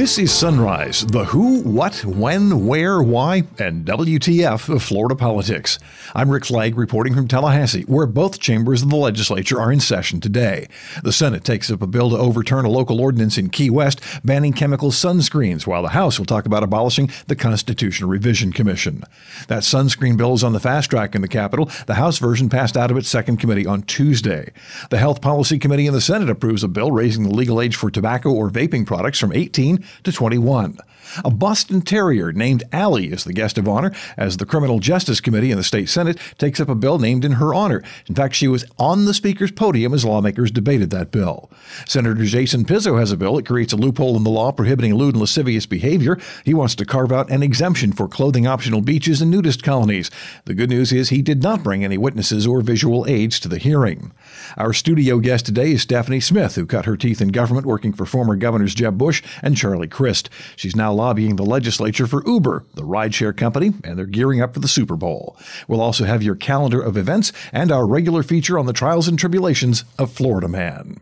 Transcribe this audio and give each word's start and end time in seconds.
This 0.00 0.18
is 0.18 0.32
Sunrise, 0.32 1.04
the 1.04 1.26
who, 1.26 1.60
what, 1.60 2.06
when, 2.06 2.66
where, 2.66 3.02
why, 3.02 3.42
and 3.58 3.84
WTF 3.84 4.74
of 4.74 4.82
Florida 4.82 5.14
politics. 5.14 5.78
I'm 6.14 6.30
Rick 6.30 6.46
Flagg 6.46 6.78
reporting 6.78 7.14
from 7.14 7.28
Tallahassee, 7.28 7.82
where 7.82 8.06
both 8.06 8.40
chambers 8.40 8.80
of 8.80 8.88
the 8.88 8.96
legislature 8.96 9.60
are 9.60 9.70
in 9.70 9.78
session 9.78 10.18
today. 10.18 10.68
The 11.02 11.12
Senate 11.12 11.44
takes 11.44 11.70
up 11.70 11.82
a 11.82 11.86
bill 11.86 12.08
to 12.08 12.16
overturn 12.16 12.64
a 12.64 12.70
local 12.70 12.98
ordinance 12.98 13.36
in 13.36 13.50
Key 13.50 13.68
West 13.68 14.00
banning 14.24 14.54
chemical 14.54 14.90
sunscreens, 14.90 15.66
while 15.66 15.82
the 15.82 15.90
House 15.90 16.18
will 16.18 16.24
talk 16.24 16.46
about 16.46 16.62
abolishing 16.62 17.10
the 17.26 17.36
Constitutional 17.36 18.08
Revision 18.08 18.54
Commission. 18.54 19.04
That 19.48 19.64
sunscreen 19.64 20.16
bill 20.16 20.32
is 20.32 20.42
on 20.42 20.54
the 20.54 20.60
fast 20.60 20.88
track 20.88 21.14
in 21.14 21.20
the 21.20 21.28
Capitol. 21.28 21.70
The 21.86 21.96
House 21.96 22.16
version 22.16 22.48
passed 22.48 22.74
out 22.74 22.90
of 22.90 22.96
its 22.96 23.10
second 23.10 23.36
committee 23.36 23.66
on 23.66 23.82
Tuesday. 23.82 24.50
The 24.88 24.98
Health 24.98 25.20
Policy 25.20 25.58
Committee 25.58 25.86
in 25.86 25.92
the 25.92 26.00
Senate 26.00 26.30
approves 26.30 26.64
a 26.64 26.68
bill 26.68 26.90
raising 26.90 27.24
the 27.24 27.34
legal 27.34 27.60
age 27.60 27.76
for 27.76 27.90
tobacco 27.90 28.32
or 28.32 28.48
vaping 28.48 28.86
products 28.86 29.18
from 29.18 29.34
18 29.34 29.84
to 30.04 30.12
21. 30.12 30.78
A 31.24 31.30
Boston 31.30 31.82
Terrier 31.82 32.32
named 32.32 32.64
Allie 32.72 33.10
is 33.12 33.24
the 33.24 33.32
guest 33.32 33.58
of 33.58 33.68
honor 33.68 33.92
as 34.16 34.36
the 34.36 34.46
Criminal 34.46 34.78
Justice 34.78 35.20
Committee 35.20 35.50
in 35.50 35.56
the 35.56 35.64
state 35.64 35.88
Senate 35.88 36.18
takes 36.38 36.60
up 36.60 36.68
a 36.68 36.74
bill 36.74 36.98
named 36.98 37.24
in 37.24 37.32
her 37.32 37.52
honor. 37.54 37.82
In 38.06 38.14
fact, 38.14 38.34
she 38.34 38.48
was 38.48 38.64
on 38.78 39.04
the 39.04 39.14
Speaker's 39.14 39.50
podium 39.50 39.94
as 39.94 40.04
lawmakers 40.04 40.50
debated 40.50 40.90
that 40.90 41.10
bill. 41.10 41.50
Senator 41.86 42.24
Jason 42.24 42.64
Pizzo 42.64 42.98
has 42.98 43.12
a 43.12 43.16
bill 43.16 43.36
that 43.36 43.46
creates 43.46 43.72
a 43.72 43.76
loophole 43.76 44.16
in 44.16 44.24
the 44.24 44.30
law 44.30 44.52
prohibiting 44.52 44.94
lewd 44.94 45.14
and 45.14 45.20
lascivious 45.20 45.66
behavior. 45.66 46.18
He 46.44 46.54
wants 46.54 46.74
to 46.76 46.84
carve 46.84 47.12
out 47.12 47.30
an 47.30 47.42
exemption 47.42 47.92
for 47.92 48.08
clothing 48.08 48.46
optional 48.46 48.80
beaches 48.80 49.20
and 49.20 49.30
nudist 49.30 49.62
colonies. 49.62 50.10
The 50.44 50.54
good 50.54 50.70
news 50.70 50.92
is 50.92 51.08
he 51.08 51.22
did 51.22 51.42
not 51.42 51.62
bring 51.62 51.84
any 51.84 51.98
witnesses 51.98 52.46
or 52.46 52.60
visual 52.60 53.06
aids 53.08 53.40
to 53.40 53.48
the 53.48 53.58
hearing. 53.58 54.12
Our 54.56 54.72
studio 54.72 55.18
guest 55.18 55.46
today 55.46 55.72
is 55.72 55.82
Stephanie 55.82 56.20
Smith, 56.20 56.54
who 56.54 56.66
cut 56.66 56.84
her 56.84 56.96
teeth 56.96 57.20
in 57.20 57.28
government 57.28 57.66
working 57.66 57.92
for 57.92 58.06
former 58.06 58.36
governors 58.36 58.74
Jeb 58.74 58.98
Bush 58.98 59.22
and 59.42 59.56
Charlie 59.56 59.88
Crist. 59.88 60.30
She's 60.56 60.76
now 60.76 60.92
lobbying 61.00 61.36
the 61.36 61.42
legislature 61.42 62.06
for 62.06 62.22
Uber, 62.26 62.66
the 62.74 62.82
rideshare 62.82 63.34
company, 63.34 63.72
and 63.82 63.98
they're 63.98 64.04
gearing 64.04 64.42
up 64.42 64.52
for 64.52 64.60
the 64.60 64.68
Super 64.68 64.96
Bowl. 64.96 65.34
We'll 65.66 65.80
also 65.80 66.04
have 66.04 66.22
your 66.22 66.34
calendar 66.34 66.82
of 66.82 66.98
events 66.98 67.32
and 67.54 67.72
our 67.72 67.86
regular 67.86 68.22
feature 68.22 68.58
on 68.58 68.66
the 68.66 68.74
trials 68.74 69.08
and 69.08 69.18
tribulations 69.18 69.84
of 69.98 70.12
Florida 70.12 70.46
Man. 70.46 71.00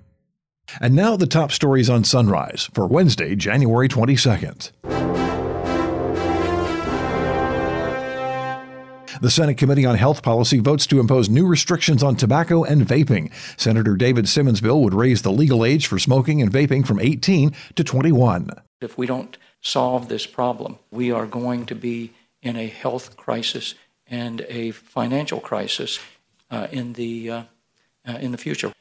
And 0.80 0.94
now 0.94 1.16
the 1.16 1.26
top 1.26 1.50
stories 1.50 1.90
on 1.90 2.04
Sunrise 2.04 2.70
for 2.72 2.86
Wednesday, 2.86 3.34
January 3.34 3.88
22nd. 3.88 4.70
The 9.20 9.30
Senate 9.30 9.58
Committee 9.58 9.84
on 9.84 9.96
Health 9.96 10.22
Policy 10.22 10.60
votes 10.60 10.86
to 10.86 11.00
impose 11.00 11.28
new 11.28 11.44
restrictions 11.48 12.04
on 12.04 12.14
tobacco 12.14 12.62
and 12.62 12.86
vaping. 12.86 13.32
Senator 13.58 13.96
David 13.96 14.28
Simmons' 14.28 14.60
bill 14.60 14.80
would 14.82 14.94
raise 14.94 15.22
the 15.22 15.32
legal 15.32 15.64
age 15.64 15.88
for 15.88 15.98
smoking 15.98 16.40
and 16.40 16.52
vaping 16.52 16.86
from 16.86 17.00
18 17.00 17.52
to 17.74 17.82
21. 17.82 18.50
If 18.80 18.96
we 18.96 19.08
don't 19.08 19.36
solve 19.60 20.08
this 20.08 20.26
problem, 20.26 20.78
we 20.90 21.10
are 21.10 21.26
going 21.26 21.66
to 21.66 21.74
be 21.74 22.12
in 22.42 22.56
a 22.56 22.66
health 22.66 23.16
crisis 23.16 23.74
and 24.06 24.40
a 24.48 24.70
financial 24.70 25.40
crisis 25.40 25.98
uh, 26.50 26.66
in 26.70 26.94
the 26.94 27.30
uh, 27.30 27.42
uh, 28.06 28.12
in 28.12 28.32
the 28.32 28.38
future. 28.38 28.72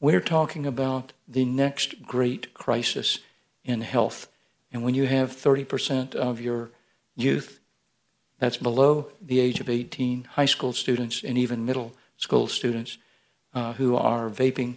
We're 0.00 0.20
talking 0.20 0.66
about 0.66 1.12
the 1.26 1.44
next 1.44 2.02
great 2.02 2.54
crisis 2.54 3.18
in 3.64 3.80
health, 3.80 4.28
and 4.70 4.84
when 4.84 4.94
you 4.94 5.06
have 5.06 5.32
30% 5.32 6.14
of 6.14 6.40
your 6.40 6.70
youth 7.16 7.60
that's 8.38 8.58
below 8.58 9.08
the 9.20 9.40
age 9.40 9.60
of 9.60 9.68
18, 9.68 10.24
high 10.32 10.46
school 10.46 10.72
students, 10.72 11.24
and 11.24 11.38
even 11.38 11.64
middle 11.64 11.92
school 12.16 12.46
students 12.46 12.98
uh, 13.54 13.72
who 13.74 13.96
are 13.96 14.28
vaping. 14.28 14.76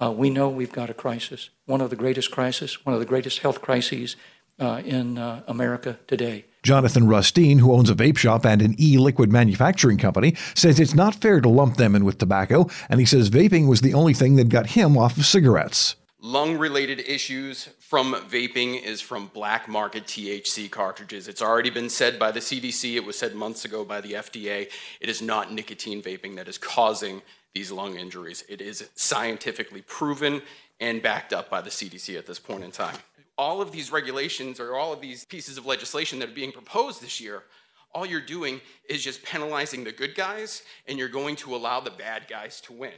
Uh, 0.00 0.12
we 0.12 0.30
know 0.30 0.48
we've 0.48 0.72
got 0.72 0.90
a 0.90 0.94
crisis, 0.94 1.50
one 1.66 1.80
of 1.80 1.90
the 1.90 1.96
greatest 1.96 2.30
crises, 2.30 2.84
one 2.84 2.94
of 2.94 3.00
the 3.00 3.06
greatest 3.06 3.40
health 3.40 3.60
crises 3.60 4.16
uh, 4.58 4.82
in 4.84 5.18
uh, 5.18 5.42
America 5.46 5.98
today. 6.06 6.44
Jonathan 6.62 7.06
Rustine, 7.06 7.58
who 7.58 7.72
owns 7.72 7.88
a 7.88 7.94
vape 7.94 8.18
shop 8.18 8.44
and 8.44 8.60
an 8.60 8.74
e 8.78 8.98
liquid 8.98 9.32
manufacturing 9.32 9.96
company, 9.96 10.34
says 10.54 10.80
it's 10.80 10.94
not 10.94 11.14
fair 11.14 11.40
to 11.40 11.48
lump 11.48 11.76
them 11.76 11.94
in 11.94 12.04
with 12.04 12.18
tobacco, 12.18 12.68
and 12.88 13.00
he 13.00 13.06
says 13.06 13.30
vaping 13.30 13.68
was 13.68 13.80
the 13.80 13.94
only 13.94 14.14
thing 14.14 14.36
that 14.36 14.48
got 14.48 14.66
him 14.66 14.98
off 14.98 15.16
of 15.16 15.24
cigarettes. 15.24 15.96
Lung 16.20 16.58
related 16.58 16.98
issues 17.00 17.68
from 17.78 18.12
vaping 18.28 18.82
is 18.82 19.00
from 19.00 19.28
black 19.28 19.68
market 19.68 20.04
THC 20.04 20.68
cartridges. 20.68 21.28
It's 21.28 21.40
already 21.40 21.70
been 21.70 21.88
said 21.88 22.18
by 22.18 22.32
the 22.32 22.40
CDC, 22.40 22.96
it 22.96 23.04
was 23.04 23.16
said 23.16 23.36
months 23.36 23.64
ago 23.64 23.84
by 23.84 24.00
the 24.00 24.14
FDA. 24.14 24.68
It 25.00 25.08
is 25.08 25.22
not 25.22 25.52
nicotine 25.52 26.02
vaping 26.02 26.34
that 26.34 26.48
is 26.48 26.58
causing 26.58 27.22
these 27.54 27.70
lung 27.70 27.96
injuries. 27.96 28.44
It 28.48 28.60
is 28.60 28.90
scientifically 28.96 29.82
proven 29.82 30.42
and 30.80 31.00
backed 31.00 31.32
up 31.32 31.48
by 31.48 31.60
the 31.60 31.70
CDC 31.70 32.18
at 32.18 32.26
this 32.26 32.40
point 32.40 32.64
in 32.64 32.72
time. 32.72 32.96
All 33.38 33.62
of 33.62 33.72
these 33.72 33.90
regulations 33.90 34.60
or 34.60 34.76
all 34.76 34.92
of 34.92 35.00
these 35.00 35.24
pieces 35.24 35.56
of 35.56 35.64
legislation 35.64 36.18
that 36.18 36.28
are 36.28 36.34
being 36.34 36.52
proposed 36.52 37.00
this 37.00 37.20
year 37.20 37.44
all 37.94 38.06
you're 38.06 38.20
doing 38.20 38.60
is 38.88 39.02
just 39.02 39.22
penalizing 39.22 39.84
the 39.84 39.92
good 39.92 40.14
guys 40.14 40.62
and 40.86 40.98
you're 40.98 41.08
going 41.08 41.36
to 41.36 41.54
allow 41.54 41.80
the 41.80 41.90
bad 41.90 42.28
guys 42.28 42.60
to 42.62 42.72
win. 42.72 42.92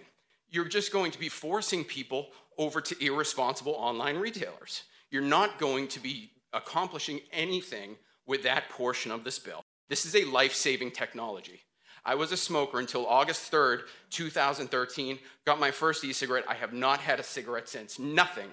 You're 0.50 0.68
just 0.68 0.92
going 0.92 1.12
to 1.12 1.18
be 1.18 1.28
forcing 1.28 1.84
people 1.84 2.28
over 2.58 2.80
to 2.80 3.04
irresponsible 3.04 3.72
online 3.72 4.16
retailers. 4.16 4.82
You're 5.10 5.22
not 5.22 5.58
going 5.58 5.88
to 5.88 6.00
be 6.00 6.30
accomplishing 6.52 7.20
anything 7.32 7.96
with 8.26 8.42
that 8.42 8.68
portion 8.68 9.12
of 9.12 9.24
this 9.24 9.38
bill. 9.38 9.64
This 9.88 10.04
is 10.04 10.14
a 10.16 10.24
life 10.24 10.54
saving 10.54 10.90
technology. 10.90 11.60
I 12.04 12.14
was 12.14 12.32
a 12.32 12.36
smoker 12.36 12.80
until 12.80 13.06
August 13.06 13.52
3rd, 13.52 13.82
2013, 14.10 15.18
got 15.44 15.60
my 15.60 15.70
first 15.70 16.02
e 16.04 16.12
cigarette. 16.12 16.44
I 16.48 16.54
have 16.54 16.72
not 16.72 17.00
had 17.00 17.20
a 17.20 17.24
cigarette 17.24 17.68
since. 17.68 17.98
Nothing 17.98 18.48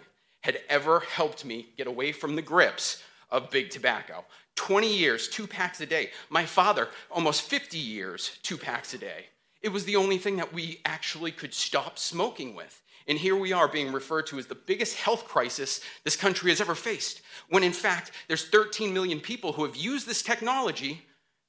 had 0.48 0.62
ever 0.70 1.02
helped 1.02 1.44
me 1.44 1.68
get 1.76 1.88
away 1.88 2.14
from 2.14 2.38
the 2.38 2.42
grips 2.42 3.04
of 3.30 3.52
big 3.52 3.70
tobacco. 3.70 4.24
20 4.56 4.88
years, 4.88 5.28
two 5.28 5.46
packs 5.46 5.82
a 5.82 5.86
day. 5.86 6.10
My 6.30 6.46
father, 6.46 6.88
almost 7.12 7.42
50 7.42 7.78
years, 7.78 8.40
two 8.44 8.58
packs 8.58 8.94
a 8.94 8.98
day. 8.98 9.26
It 9.62 9.74
was 9.74 9.84
the 9.84 9.98
only 9.98 10.18
thing 10.18 10.38
that 10.38 10.54
we 10.54 10.80
actually 10.86 11.34
could 11.34 11.54
stop 11.54 12.00
smoking 12.00 12.56
with. 12.56 12.82
And 13.10 13.18
here 13.18 13.36
we 13.36 13.52
are 13.52 13.68
being 13.68 13.92
referred 13.92 14.26
to 14.28 14.40
as 14.40 14.46
the 14.46 14.56
biggest 14.56 14.96
health 14.96 15.26
crisis 15.26 15.82
this 16.06 16.16
country 16.16 16.50
has 16.50 16.62
ever 16.62 16.76
faced, 16.76 17.24
when 17.50 17.62
in 17.62 17.74
fact, 17.74 18.12
there's 18.30 18.48
13 18.48 18.94
million 18.94 19.20
people 19.20 19.52
who 19.52 19.66
have 19.66 19.76
used 19.76 20.08
this 20.08 20.24
technology 20.24 21.02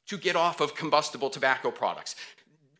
to 0.08 0.18
get 0.18 0.34
off 0.34 0.60
of 0.60 0.74
combustible 0.74 1.30
tobacco 1.30 1.70
products. 1.70 2.16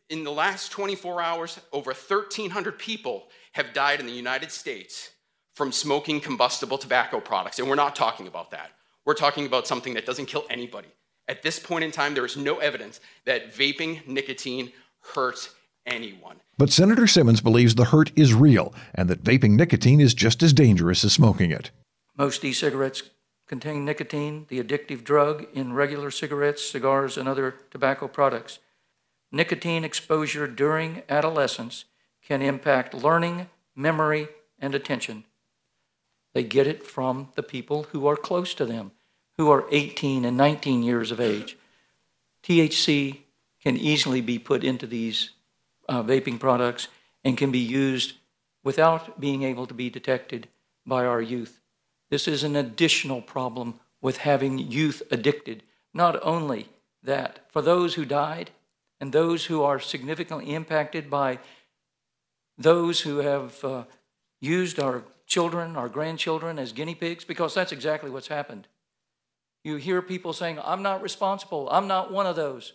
In 0.09 0.25
the 0.25 0.31
last 0.31 0.73
24 0.73 1.21
hours, 1.21 1.61
over 1.71 1.91
1,300 1.91 2.77
people 2.77 3.29
have 3.53 3.73
died 3.73 4.01
in 4.01 4.05
the 4.05 4.11
United 4.11 4.51
States 4.51 5.11
from 5.59 5.73
smoking 5.73 6.21
combustible 6.21 6.77
tobacco 6.77 7.19
products. 7.19 7.59
And 7.59 7.67
we're 7.67 7.75
not 7.75 7.93
talking 7.93 8.27
about 8.27 8.51
that. 8.51 8.71
We're 9.03 9.13
talking 9.13 9.45
about 9.45 9.67
something 9.67 9.93
that 9.95 10.05
doesn't 10.05 10.27
kill 10.27 10.45
anybody. 10.49 10.87
At 11.27 11.43
this 11.43 11.59
point 11.59 11.83
in 11.83 11.91
time, 11.91 12.13
there 12.13 12.25
is 12.25 12.37
no 12.37 12.59
evidence 12.59 13.01
that 13.25 13.53
vaping 13.53 14.07
nicotine 14.07 14.71
hurts 15.01 15.53
anyone. 15.85 16.37
But 16.57 16.71
Senator 16.71 17.07
Simmons 17.07 17.41
believes 17.41 17.75
the 17.75 17.91
hurt 17.91 18.13
is 18.15 18.33
real 18.33 18.73
and 18.95 19.09
that 19.09 19.21
vaping 19.21 19.57
nicotine 19.57 19.99
is 19.99 20.13
just 20.13 20.41
as 20.41 20.53
dangerous 20.53 21.03
as 21.03 21.11
smoking 21.11 21.51
it. 21.51 21.71
Most 22.17 22.45
e 22.45 22.53
cigarettes 22.53 23.03
contain 23.45 23.83
nicotine, 23.83 24.45
the 24.47 24.63
addictive 24.63 25.03
drug 25.03 25.45
in 25.53 25.73
regular 25.73 26.09
cigarettes, 26.09 26.63
cigars, 26.63 27.17
and 27.17 27.27
other 27.27 27.55
tobacco 27.69 28.07
products. 28.07 28.59
Nicotine 29.29 29.83
exposure 29.83 30.47
during 30.47 31.03
adolescence 31.09 31.83
can 32.25 32.41
impact 32.41 32.93
learning, 32.93 33.49
memory, 33.75 34.29
and 34.57 34.73
attention. 34.73 35.25
They 36.39 36.43
get 36.43 36.67
it 36.67 36.85
from 36.85 37.33
the 37.35 37.43
people 37.43 37.83
who 37.91 38.07
are 38.07 38.15
close 38.15 38.53
to 38.53 38.65
them, 38.65 38.93
who 39.37 39.51
are 39.51 39.65
18 39.71 40.23
and 40.23 40.37
19 40.37 40.83
years 40.83 41.11
of 41.11 41.19
age. 41.19 41.57
THC 42.43 43.17
can 43.61 43.75
easily 43.75 44.21
be 44.21 44.39
put 44.39 44.63
into 44.63 44.87
these 44.87 45.31
uh, 45.89 46.01
vaping 46.01 46.39
products 46.39 46.87
and 47.25 47.37
can 47.37 47.51
be 47.51 47.59
used 47.59 48.13
without 48.63 49.19
being 49.19 49.43
able 49.43 49.67
to 49.67 49.73
be 49.73 49.89
detected 49.89 50.47
by 50.85 51.03
our 51.03 51.21
youth. 51.21 51.59
This 52.09 52.25
is 52.25 52.45
an 52.45 52.55
additional 52.55 53.21
problem 53.21 53.77
with 54.01 54.19
having 54.19 54.59
youth 54.59 55.03
addicted. 55.11 55.63
Not 55.93 56.23
only 56.23 56.69
that, 57.03 57.51
for 57.51 57.61
those 57.61 57.95
who 57.95 58.05
died 58.05 58.51
and 59.01 59.11
those 59.11 59.47
who 59.47 59.61
are 59.61 59.81
significantly 59.81 60.55
impacted 60.55 61.09
by 61.09 61.39
those 62.57 63.01
who 63.01 63.17
have 63.17 63.61
uh, 63.61 63.83
used 64.39 64.79
our 64.79 65.03
children, 65.29 65.77
our 65.77 65.87
grandchildren 65.87 66.59
as 66.59 66.73
guinea 66.73 66.95
pigs, 66.95 67.23
because 67.23 67.53
that's 67.53 67.71
exactly 67.71 68.09
what's 68.09 68.27
happened. 68.27 68.67
You 69.63 69.77
hear 69.77 70.01
people 70.01 70.33
saying, 70.33 70.59
I'm 70.63 70.81
not 70.81 71.01
responsible, 71.01 71.69
I'm 71.71 71.87
not 71.87 72.11
one 72.11 72.25
of 72.25 72.35
those. 72.35 72.73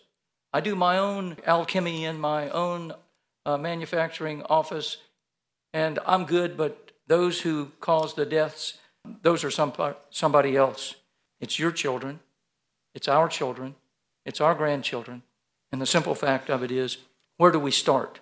I 0.52 0.60
do 0.60 0.76
my 0.76 0.96
own 0.96 1.36
alchemy 1.44 2.04
in 2.04 2.18
my 2.18 2.48
own 2.50 2.94
uh, 3.44 3.58
manufacturing 3.58 4.42
office, 4.44 4.98
and 5.72 5.98
I'm 6.06 6.24
good, 6.24 6.56
but 6.56 6.92
those 7.08 7.40
who 7.40 7.72
cause 7.80 8.14
the 8.14 8.24
deaths, 8.24 8.78
those 9.22 9.42
are 9.42 9.50
some, 9.50 9.72
somebody 10.10 10.56
else. 10.56 10.94
It's 11.40 11.58
your 11.58 11.72
children, 11.72 12.20
it's 12.94 13.08
our 13.08 13.28
children, 13.28 13.74
it's 14.24 14.40
our 14.40 14.54
grandchildren. 14.54 15.22
And 15.72 15.82
the 15.82 15.86
simple 15.86 16.14
fact 16.14 16.48
of 16.48 16.62
it 16.62 16.70
is, 16.70 16.98
where 17.36 17.50
do 17.50 17.58
we 17.58 17.72
start? 17.72 18.20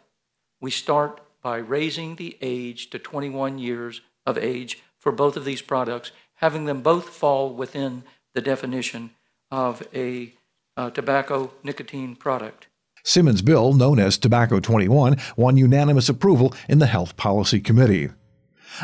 We 0.59 0.71
start 0.71 1.21
by 1.43 1.59
raising 1.59 2.17
the 2.17 2.39
age 2.41 2.89
to 2.91 2.99
21 2.99 3.59
years 3.59 4.01
of 4.27 4.39
age 4.39 4.83
for 4.99 5.13
both 5.13 5.37
of 5.37 5.45
these 5.45 5.63
products, 5.63 6.13
having 6.35 6.65
them 6.65 6.83
both 6.83 7.09
fall 7.09 7.53
within 7.53 8.05
the 8.35 8.41
definition 8.41 9.11
of 9.51 9.87
a 9.95 10.33
uh, 10.77 10.91
tobacco 10.91 11.53
nicotine 11.63 12.17
product. 12.17 12.69
Simmons' 13.05 13.43
bill, 13.43 13.73
known 13.73 13.99
as 13.99 14.17
Tobacco 14.17 14.61
21, 14.61 15.17
won 15.37 15.57
unanimous 15.57 16.09
approval 16.09 16.55
in 16.69 16.79
the 16.79 16.87
Health 16.87 17.17
Policy 17.17 17.61
Committee. 17.61 18.11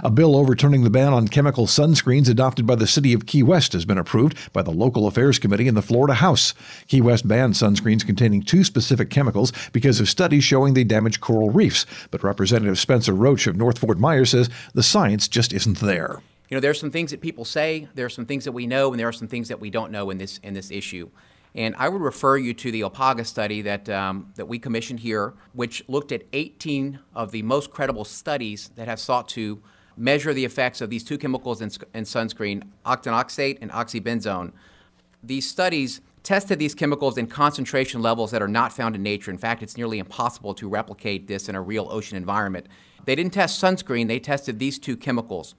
A 0.03 0.11
bill 0.11 0.37
overturning 0.37 0.85
the 0.85 0.91
ban 0.91 1.13
on 1.13 1.29
chemical 1.29 1.67
sunscreens 1.67 2.29
adopted 2.29 2.67
by 2.67 2.75
the 2.75 2.87
city 2.87 3.13
of 3.13 3.27
Key 3.27 3.43
West 3.43 3.73
has 3.73 3.85
been 3.85 3.99
approved 3.99 4.53
by 4.53 4.63
the 4.63 4.71
Local 4.71 5.07
Affairs 5.07 5.39
Committee 5.39 5.69
in 5.69 5.75
the 5.75 5.83
Florida 5.83 6.15
House. 6.15 6.55
Key 6.87 7.01
West 7.01 7.27
banned 7.27 7.55
sunscreens 7.55 8.05
containing 8.05 8.43
two 8.43 8.65
specific 8.65 9.11
chemicals 9.11 9.53
because 9.73 10.01
of 10.01 10.09
studies 10.09 10.45
showing 10.45 10.75
they 10.75 10.85
damage 10.85 11.21
coral 11.21 11.51
reefs, 11.51 11.87
but 12.11 12.23
Representative 12.23 12.79
Spencer 12.79 13.13
Roach 13.13 13.47
of 13.47 13.57
North 13.57 13.79
Fort 13.79 13.99
Myers 13.99 14.31
says 14.31 14.51
the 14.75 14.83
science 14.83 15.29
just 15.29 15.53
isn't 15.53 15.81
there. 15.81 16.21
You 16.49 16.57
know, 16.57 16.61
there's 16.61 16.81
some 16.81 16.91
things 16.91 17.11
that 17.11 17.21
people 17.21 17.45
say, 17.45 17.89
there 17.95 18.07
are 18.07 18.11
some 18.11 18.25
things 18.27 18.45
that 18.45 18.53
we 18.53 18.67
know, 18.67 18.93
and 18.93 18.99
there 18.99 19.09
are 19.09 19.13
some 19.13 19.29
things 19.29 19.49
that 19.49 19.61
we 19.61 19.71
don't 19.71 19.93
know 19.93 20.11
in 20.11 20.19
this 20.19 20.39
in 20.39 20.55
this 20.55 20.71
issue. 20.71 21.11
And 21.55 21.75
I 21.77 21.89
would 21.89 22.01
refer 22.01 22.37
you 22.37 22.55
to 22.55 22.71
the 22.71 22.83
OPPAGA 22.83 23.27
study 23.27 23.63
that, 23.63 23.89
um, 23.89 24.33
that 24.37 24.47
we 24.47 24.59
commissioned 24.59 25.01
here, 25.01 25.35
which 25.55 25.83
looked 25.89 26.13
at 26.13 26.23
18 26.33 26.99
of 27.15 27.33
the 27.33 27.43
most 27.43 27.71
credible 27.71 28.05
studies 28.05 28.71
that 28.77 28.87
have 28.87 29.01
sought 29.01 29.29
to 29.31 29.61
measure 29.99 30.33
the 30.33 30.45
effects 30.45 30.81
of 30.81 30.91
these 30.91 31.05
two 31.05 31.19
chemicals 31.19 31.61
in, 31.61 31.71
in 31.95 32.05
sunscreen, 32.05 32.63
octinoxate 32.87 33.59
and 33.61 33.71
oxybenzone. 33.71 34.53
These 35.23 35.51
studies 35.51 36.01
tested 36.23 36.59
these 36.59 36.75
chemicals 36.75 37.17
in 37.19 37.27
concentration 37.27 38.03
levels 38.03 38.31
that 38.31 38.43
are 38.43 38.49
not 38.49 38.73
found 38.73 38.95
in 38.95 39.03
nature. 39.03 39.31
In 39.31 39.39
fact, 39.39 39.63
it's 39.63 39.77
nearly 39.77 39.99
impossible 39.99 40.55
to 40.55 40.69
replicate 40.69 41.27
this 41.27 41.49
in 41.49 41.55
a 41.55 41.61
real 41.61 41.89
ocean 41.91 42.17
environment. 42.17 42.67
They 43.05 43.15
didn't 43.15 43.33
test 43.33 43.63
sunscreen, 43.63 44.09
they 44.09 44.19
tested 44.19 44.59
these 44.59 44.79
two 44.79 44.97
chemicals. 44.97 45.55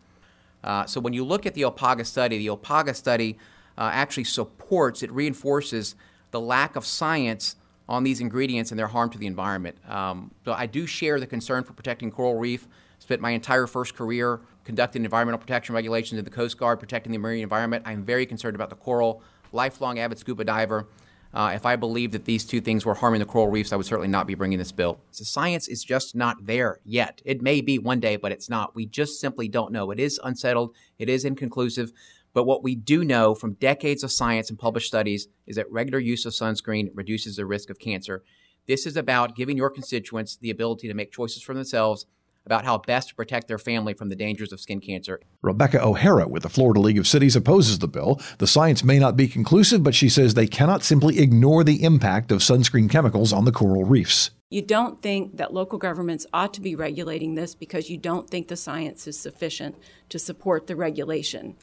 Uh, 0.64 0.86
so 0.86 1.00
when 1.00 1.14
you 1.14 1.24
look 1.24 1.46
at 1.46 1.54
the 1.54 1.64
OPPAGA 1.64 2.06
study, 2.06 2.38
the 2.38 2.50
OPPAGA 2.50 2.96
study 2.96 3.38
uh, 3.78 3.90
actually 3.94 4.26
supports, 4.26 5.02
it 5.02 5.12
reinforces 5.12 5.96
the 6.32 6.40
lack 6.40 6.76
of 6.76 6.86
science 6.86 7.56
on 7.88 8.04
these 8.04 8.20
ingredients 8.20 8.72
and 8.72 8.80
their 8.80 8.88
harm 8.88 9.10
to 9.10 9.18
the 9.18 9.26
environment. 9.26 9.78
Um, 9.90 10.32
so 10.46 10.54
I 10.54 10.68
do 10.68 10.86
share 10.86 11.20
the 11.20 11.26
concern 11.26 11.64
for 11.64 11.74
protecting 11.74 12.12
coral 12.12 12.36
reef. 12.36 12.68
Spent 13.10 13.24
my 13.24 13.32
entire 13.32 13.66
first 13.66 13.96
career 13.96 14.40
conducting 14.66 15.04
environmental 15.04 15.40
protection 15.40 15.74
regulations 15.74 16.20
in 16.20 16.26
the 16.26 16.30
Coast 16.30 16.60
Guard, 16.60 16.80
protecting 16.80 17.12
the 17.12 17.18
marine 17.18 17.42
environment. 17.42 17.82
I'm 17.88 18.04
very 18.04 18.24
concerned 18.24 18.54
about 18.54 18.70
the 18.70 18.76
coral. 18.76 19.24
Lifelong 19.52 19.98
avid 19.98 20.20
scuba 20.20 20.44
diver. 20.44 20.86
Uh, 21.34 21.54
if 21.56 21.66
I 21.66 21.76
believed 21.76 22.14
that 22.14 22.26
these 22.26 22.46
two 22.46 22.62
things 22.62 22.86
were 22.86 22.94
harming 22.94 23.18
the 23.18 23.26
coral 23.26 23.48
reefs, 23.48 23.74
I 23.74 23.78
would 23.78 23.88
certainly 23.88 24.10
not 24.10 24.28
be 24.28 24.36
bringing 24.36 24.60
this 24.60 24.72
bill. 24.72 25.02
The 25.18 25.26
science 25.26 25.68
is 25.68 25.84
just 25.84 26.16
not 26.16 26.46
there 26.46 26.82
yet. 26.86 27.24
It 27.26 27.42
may 27.42 27.62
be 27.62 27.80
one 27.80 28.00
day, 28.00 28.16
but 28.16 28.32
it's 28.32 28.48
not. 28.48 28.76
We 28.76 28.86
just 28.86 29.20
simply 29.20 29.48
don't 29.48 29.72
know. 29.72 29.90
It 29.90 30.00
is 30.00 30.20
unsettled. 30.24 30.76
It 31.00 31.10
is 31.10 31.26
inconclusive. 31.26 31.92
But 32.34 32.44
what 32.44 32.62
we 32.62 32.76
do 32.76 33.04
know 33.04 33.34
from 33.34 33.54
decades 33.54 34.04
of 34.04 34.12
science 34.12 34.52
and 34.52 34.60
published 34.60 34.88
studies 34.88 35.30
is 35.48 35.56
that 35.56 35.72
regular 35.72 35.98
use 35.98 36.28
of 36.28 36.34
sunscreen 36.34 36.92
reduces 36.94 37.38
the 37.38 37.48
risk 37.48 37.72
of 37.72 37.80
cancer. 37.80 38.24
This 38.68 38.86
is 38.86 38.96
about 38.96 39.36
giving 39.36 39.58
your 39.58 39.72
constituents 39.72 40.38
the 40.38 40.52
ability 40.52 40.88
to 40.88 40.94
make 40.94 41.12
choices 41.12 41.42
for 41.42 41.56
themselves 41.56 42.06
about 42.50 42.66
how 42.66 42.80
best 42.80 43.10
to 43.10 43.16
protect 43.16 43.48
their 43.48 43.60
family 43.60 43.94
from 43.94 44.10
the 44.10 44.16
dangers 44.16 44.52
of 44.52 44.60
skin 44.60 44.82
cancer. 44.82 45.22
Rebecca 45.44 45.86
O'Hara 45.86 46.28
with 46.28 46.42
the 46.42 46.50
Florida 46.50 46.80
League 46.80 46.98
of 46.98 47.06
Cities 47.06 47.36
opposes 47.36 47.78
the 47.78 47.88
bill. 47.88 48.20
The 48.40 48.48
science 48.48 48.84
may 48.84 48.98
not 48.98 49.16
be 49.16 49.28
conclusive, 49.28 49.84
but 49.84 49.94
she 49.94 50.10
says 50.10 50.34
they 50.34 50.48
cannot 50.48 50.82
simply 50.82 51.20
ignore 51.20 51.64
the 51.64 51.84
impact 51.84 52.32
of 52.32 52.40
sunscreen 52.40 52.90
chemicals 52.90 53.32
on 53.32 53.46
the 53.46 53.52
coral 53.52 53.84
reefs. 53.84 54.32
You 54.50 54.64
don't 54.64 55.00
think 55.00 55.38
that 55.38 55.54
local 55.54 55.78
governments 55.78 56.26
ought 56.34 56.56
to 56.56 56.62
be 56.62 56.74
regulating 56.74 57.36
this 57.36 57.54
because 57.54 57.92
you 57.92 57.98
don't 57.98 58.28
think 58.28 58.48
the 58.48 58.58
science 58.58 59.06
is 59.06 59.20
sufficient 59.20 59.76
to 60.10 60.18
support 60.18 60.66
the 60.66 60.76
regulation. 60.76 61.56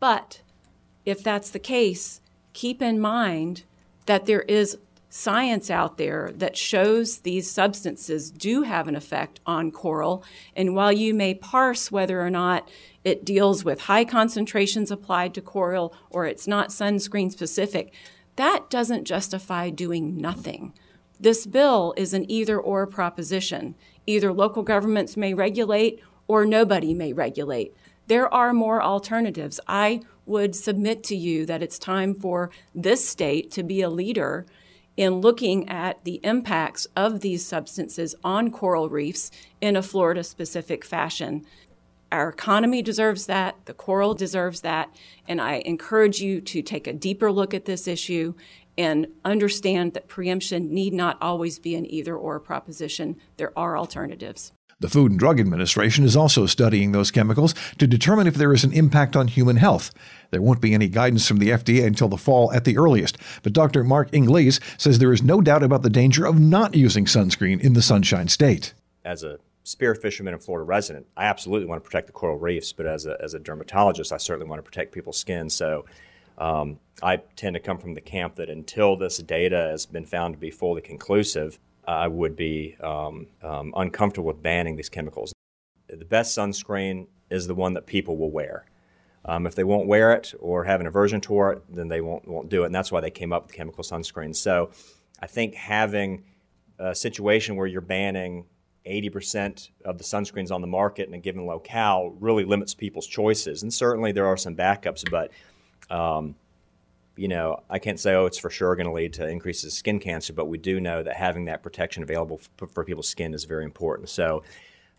But 0.00 0.40
if 1.04 1.22
that's 1.22 1.50
the 1.50 1.60
case, 1.60 2.20
keep 2.54 2.82
in 2.82 2.98
mind 2.98 3.62
that 4.06 4.26
there 4.26 4.42
is 4.42 4.78
science 5.16 5.70
out 5.70 5.96
there 5.96 6.32
that 6.34 6.56
shows 6.56 7.18
these 7.18 7.48
substances 7.48 8.32
do 8.32 8.62
have 8.62 8.88
an 8.88 8.96
effect 8.96 9.38
on 9.46 9.70
coral. 9.70 10.24
And 10.56 10.74
while 10.74 10.90
you 10.90 11.14
may 11.14 11.34
parse 11.34 11.92
whether 11.92 12.20
or 12.20 12.30
not 12.30 12.68
it 13.04 13.24
deals 13.24 13.64
with 13.64 13.82
high 13.82 14.04
concentrations 14.04 14.90
applied 14.90 15.32
to 15.34 15.40
coral 15.40 15.94
or 16.10 16.26
it's 16.26 16.48
not 16.48 16.70
sunscreen 16.70 17.30
specific, 17.30 17.94
that 18.34 18.68
doesn't 18.68 19.04
justify 19.04 19.70
doing 19.70 20.16
nothing. 20.20 20.72
This 21.20 21.46
bill 21.46 21.94
is 21.96 22.12
an 22.12 22.28
either 22.28 22.58
or 22.58 22.84
proposition. 22.84 23.76
Either 24.08 24.32
local 24.32 24.64
governments 24.64 25.16
may 25.16 25.32
regulate 25.32 26.02
or 26.26 26.44
nobody 26.44 26.92
may 26.92 27.12
regulate. 27.12 27.72
There 28.08 28.32
are 28.34 28.52
more 28.52 28.82
alternatives. 28.82 29.60
I 29.68 30.00
would 30.26 30.56
submit 30.56 31.04
to 31.04 31.14
you 31.14 31.46
that 31.46 31.62
it's 31.62 31.78
time 31.78 32.16
for 32.16 32.50
this 32.74 33.08
state 33.08 33.52
to 33.52 33.62
be 33.62 33.80
a 33.80 33.88
leader 33.88 34.44
in 34.96 35.20
looking 35.20 35.68
at 35.68 36.04
the 36.04 36.20
impacts 36.22 36.86
of 36.96 37.20
these 37.20 37.44
substances 37.44 38.14
on 38.22 38.50
coral 38.50 38.88
reefs 38.88 39.30
in 39.60 39.76
a 39.76 39.82
Florida 39.82 40.22
specific 40.22 40.84
fashion. 40.84 41.44
Our 42.12 42.28
economy 42.28 42.80
deserves 42.80 43.26
that, 43.26 43.56
the 43.64 43.74
coral 43.74 44.14
deserves 44.14 44.60
that, 44.60 44.94
and 45.26 45.40
I 45.40 45.54
encourage 45.64 46.20
you 46.20 46.40
to 46.42 46.62
take 46.62 46.86
a 46.86 46.92
deeper 46.92 47.32
look 47.32 47.52
at 47.54 47.64
this 47.64 47.88
issue 47.88 48.34
and 48.78 49.06
understand 49.24 49.94
that 49.94 50.08
preemption 50.08 50.72
need 50.72 50.92
not 50.92 51.18
always 51.20 51.58
be 51.58 51.74
an 51.74 51.86
either 51.90 52.16
or 52.16 52.38
proposition. 52.40 53.16
There 53.36 53.56
are 53.58 53.76
alternatives. 53.76 54.52
The 54.80 54.88
Food 54.88 55.12
and 55.12 55.18
Drug 55.18 55.40
Administration 55.40 56.04
is 56.04 56.16
also 56.16 56.46
studying 56.46 56.92
those 56.92 57.10
chemicals 57.10 57.54
to 57.78 57.86
determine 57.86 58.26
if 58.26 58.34
there 58.34 58.52
is 58.52 58.64
an 58.64 58.72
impact 58.72 59.16
on 59.16 59.28
human 59.28 59.56
health. 59.56 59.92
There 60.30 60.42
won't 60.42 60.60
be 60.60 60.74
any 60.74 60.88
guidance 60.88 61.26
from 61.28 61.38
the 61.38 61.50
FDA 61.50 61.86
until 61.86 62.08
the 62.08 62.16
fall 62.16 62.52
at 62.52 62.64
the 62.64 62.76
earliest, 62.76 63.16
but 63.42 63.52
Dr. 63.52 63.84
Mark 63.84 64.08
Inglis 64.12 64.60
says 64.78 64.98
there 64.98 65.12
is 65.12 65.22
no 65.22 65.40
doubt 65.40 65.62
about 65.62 65.82
the 65.82 65.90
danger 65.90 66.26
of 66.26 66.40
not 66.40 66.74
using 66.74 67.04
sunscreen 67.04 67.60
in 67.60 67.74
the 67.74 67.82
Sunshine 67.82 68.28
State. 68.28 68.74
As 69.04 69.22
a 69.22 69.38
spear 69.62 69.94
fisherman 69.94 70.34
and 70.34 70.42
Florida 70.42 70.64
resident, 70.64 71.06
I 71.16 71.24
absolutely 71.24 71.66
want 71.66 71.82
to 71.82 71.88
protect 71.88 72.06
the 72.08 72.12
coral 72.12 72.38
reefs, 72.38 72.72
but 72.72 72.86
as 72.86 73.06
a, 73.06 73.16
as 73.22 73.34
a 73.34 73.38
dermatologist, 73.38 74.12
I 74.12 74.18
certainly 74.18 74.48
want 74.48 74.58
to 74.58 74.64
protect 74.64 74.92
people's 74.92 75.18
skin. 75.18 75.48
So 75.50 75.84
um, 76.38 76.78
I 77.02 77.16
tend 77.36 77.54
to 77.54 77.60
come 77.60 77.78
from 77.78 77.94
the 77.94 78.00
camp 78.00 78.36
that 78.36 78.50
until 78.50 78.96
this 78.96 79.18
data 79.18 79.68
has 79.70 79.86
been 79.86 80.04
found 80.04 80.34
to 80.34 80.40
be 80.40 80.50
fully 80.50 80.82
conclusive, 80.82 81.58
I 81.86 82.08
would 82.08 82.36
be 82.36 82.76
um, 82.80 83.26
um, 83.42 83.72
uncomfortable 83.76 84.26
with 84.26 84.42
banning 84.42 84.76
these 84.76 84.88
chemicals. 84.88 85.32
The 85.88 86.04
best 86.04 86.36
sunscreen 86.36 87.06
is 87.30 87.46
the 87.46 87.54
one 87.54 87.74
that 87.74 87.86
people 87.86 88.16
will 88.16 88.30
wear. 88.30 88.66
Um, 89.26 89.46
if 89.46 89.54
they 89.54 89.64
won't 89.64 89.86
wear 89.86 90.12
it 90.12 90.34
or 90.38 90.64
have 90.64 90.80
an 90.80 90.86
aversion 90.86 91.20
to 91.22 91.42
it, 91.50 91.62
then 91.68 91.88
they 91.88 92.00
won't, 92.00 92.28
won't 92.28 92.48
do 92.48 92.62
it. 92.62 92.66
And 92.66 92.74
that's 92.74 92.92
why 92.92 93.00
they 93.00 93.10
came 93.10 93.32
up 93.32 93.44
with 93.44 93.52
chemical 93.52 93.82
sunscreen. 93.82 94.36
So 94.36 94.70
I 95.20 95.26
think 95.26 95.54
having 95.54 96.24
a 96.78 96.94
situation 96.94 97.56
where 97.56 97.66
you're 97.66 97.80
banning 97.80 98.44
80% 98.86 99.70
of 99.84 99.96
the 99.96 100.04
sunscreens 100.04 100.50
on 100.50 100.60
the 100.60 100.66
market 100.66 101.08
in 101.08 101.14
a 101.14 101.18
given 101.18 101.46
locale 101.46 102.14
really 102.20 102.44
limits 102.44 102.74
people's 102.74 103.06
choices. 103.06 103.62
And 103.62 103.72
certainly 103.72 104.12
there 104.12 104.26
are 104.26 104.36
some 104.36 104.54
backups, 104.54 105.10
but 105.10 105.30
um, 105.94 106.34
you 107.16 107.28
know, 107.28 107.62
I 107.70 107.78
can't 107.78 108.00
say, 108.00 108.14
oh, 108.14 108.26
it's 108.26 108.38
for 108.38 108.50
sure 108.50 108.74
going 108.74 108.86
to 108.86 108.92
lead 108.92 109.12
to 109.14 109.28
increases 109.28 109.64
in 109.64 109.70
skin 109.70 110.00
cancer, 110.00 110.32
but 110.32 110.46
we 110.46 110.58
do 110.58 110.80
know 110.80 111.02
that 111.02 111.16
having 111.16 111.44
that 111.44 111.62
protection 111.62 112.02
available 112.02 112.40
for, 112.56 112.66
for 112.66 112.84
people's 112.84 113.08
skin 113.08 113.34
is 113.34 113.44
very 113.44 113.64
important. 113.64 114.08
So, 114.08 114.42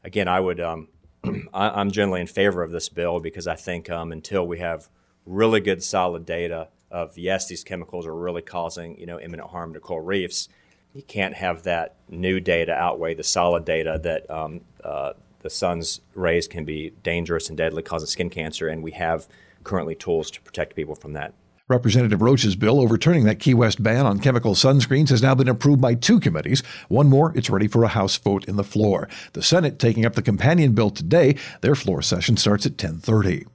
again, 0.03 0.27
I 0.27 0.39
would, 0.39 0.59
um, 0.59 0.87
I, 1.53 1.81
am 1.81 1.91
generally 1.91 2.21
in 2.21 2.27
favor 2.27 2.63
of 2.63 2.71
this 2.71 2.87
bill 2.87 3.19
because 3.19 3.47
I 3.47 3.55
think 3.55 3.89
um, 3.89 4.11
until 4.11 4.47
we 4.47 4.59
have 4.59 4.87
really 5.25 5.59
good, 5.59 5.83
solid 5.83 6.25
data 6.25 6.69
of 6.89 7.17
yes, 7.17 7.47
these 7.47 7.63
chemicals 7.63 8.05
are 8.05 8.15
really 8.15 8.41
causing, 8.41 8.97
you 8.97 9.05
know, 9.05 9.19
imminent 9.19 9.49
harm 9.49 9.73
to 9.73 9.79
coral 9.79 10.05
reefs, 10.05 10.47
you 10.93 11.01
can't 11.01 11.33
have 11.33 11.63
that 11.63 11.95
new 12.07 12.39
data 12.39 12.73
outweigh 12.73 13.13
the 13.13 13.23
solid 13.23 13.65
data 13.65 13.99
that 14.01 14.29
um, 14.31 14.61
uh, 14.81 15.11
the 15.41 15.49
sun's 15.49 15.99
rays 16.13 16.47
can 16.47 16.63
be 16.63 16.91
dangerous 17.03 17.49
and 17.49 17.57
deadly, 17.57 17.83
causing 17.83 18.07
skin 18.07 18.29
cancer, 18.29 18.69
and 18.69 18.81
we 18.81 18.91
have 18.91 19.27
currently 19.65 19.93
tools 19.93 20.31
to 20.31 20.41
protect 20.41 20.75
people 20.75 20.95
from 20.95 21.13
that. 21.13 21.33
Representative 21.67 22.21
Roach's 22.21 22.55
bill 22.55 22.79
overturning 22.79 23.23
that 23.23 23.39
Key 23.39 23.55
West 23.55 23.81
ban 23.81 24.05
on 24.05 24.19
chemical 24.19 24.53
sunscreens 24.53 25.09
has 25.09 25.23
now 25.23 25.33
been 25.33 25.49
approved 25.49 25.81
by 25.81 25.95
two 25.95 26.19
committees. 26.19 26.61
One 26.89 27.09
more, 27.09 27.35
it's 27.35 27.49
ready 27.49 27.67
for 27.67 27.83
a 27.83 27.87
House 27.87 28.15
vote 28.19 28.45
in 28.45 28.55
the 28.55 28.63
floor. 28.63 29.09
The 29.33 29.41
Senate 29.41 29.79
taking 29.79 30.05
up 30.05 30.13
the 30.13 30.21
companion 30.21 30.73
bill 30.73 30.91
today. 30.91 31.37
Their 31.61 31.73
floor 31.73 32.03
session 32.03 32.37
starts 32.37 32.67
at 32.67 32.73
1030. 32.73 33.47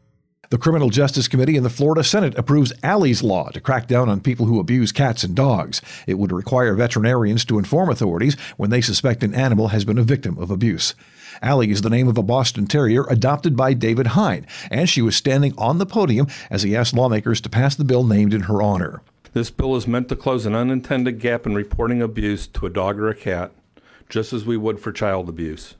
The 0.50 0.58
Criminal 0.58 0.90
Justice 0.90 1.28
Committee 1.28 1.56
in 1.56 1.62
the 1.62 1.70
Florida 1.70 2.02
Senate 2.02 2.36
approves 2.36 2.72
Allie's 2.82 3.22
Law 3.22 3.50
to 3.50 3.60
crack 3.60 3.86
down 3.86 4.08
on 4.08 4.18
people 4.20 4.46
who 4.46 4.58
abuse 4.58 4.90
cats 4.90 5.22
and 5.22 5.32
dogs. 5.32 5.80
It 6.08 6.18
would 6.18 6.32
require 6.32 6.74
veterinarians 6.74 7.44
to 7.44 7.58
inform 7.60 7.88
authorities 7.88 8.36
when 8.56 8.68
they 8.68 8.80
suspect 8.80 9.22
an 9.22 9.32
animal 9.32 9.68
has 9.68 9.84
been 9.84 9.96
a 9.96 10.02
victim 10.02 10.36
of 10.38 10.50
abuse. 10.50 10.96
Allie 11.40 11.70
is 11.70 11.82
the 11.82 11.88
name 11.88 12.08
of 12.08 12.18
a 12.18 12.24
Boston 12.24 12.66
Terrier 12.66 13.04
adopted 13.08 13.56
by 13.56 13.74
David 13.74 14.08
Hine, 14.08 14.44
and 14.72 14.88
she 14.88 15.02
was 15.02 15.14
standing 15.14 15.54
on 15.56 15.78
the 15.78 15.86
podium 15.86 16.26
as 16.50 16.64
he 16.64 16.74
asked 16.74 16.94
lawmakers 16.94 17.40
to 17.42 17.48
pass 17.48 17.76
the 17.76 17.84
bill 17.84 18.02
named 18.02 18.34
in 18.34 18.40
her 18.42 18.60
honor. 18.60 19.02
This 19.32 19.50
bill 19.50 19.76
is 19.76 19.86
meant 19.86 20.08
to 20.08 20.16
close 20.16 20.46
an 20.46 20.56
unintended 20.56 21.20
gap 21.20 21.46
in 21.46 21.54
reporting 21.54 22.02
abuse 22.02 22.48
to 22.48 22.66
a 22.66 22.70
dog 22.70 22.98
or 22.98 23.08
a 23.08 23.14
cat, 23.14 23.52
just 24.08 24.32
as 24.32 24.44
we 24.44 24.56
would 24.56 24.80
for 24.80 24.90
child 24.90 25.28
abuse. 25.28 25.76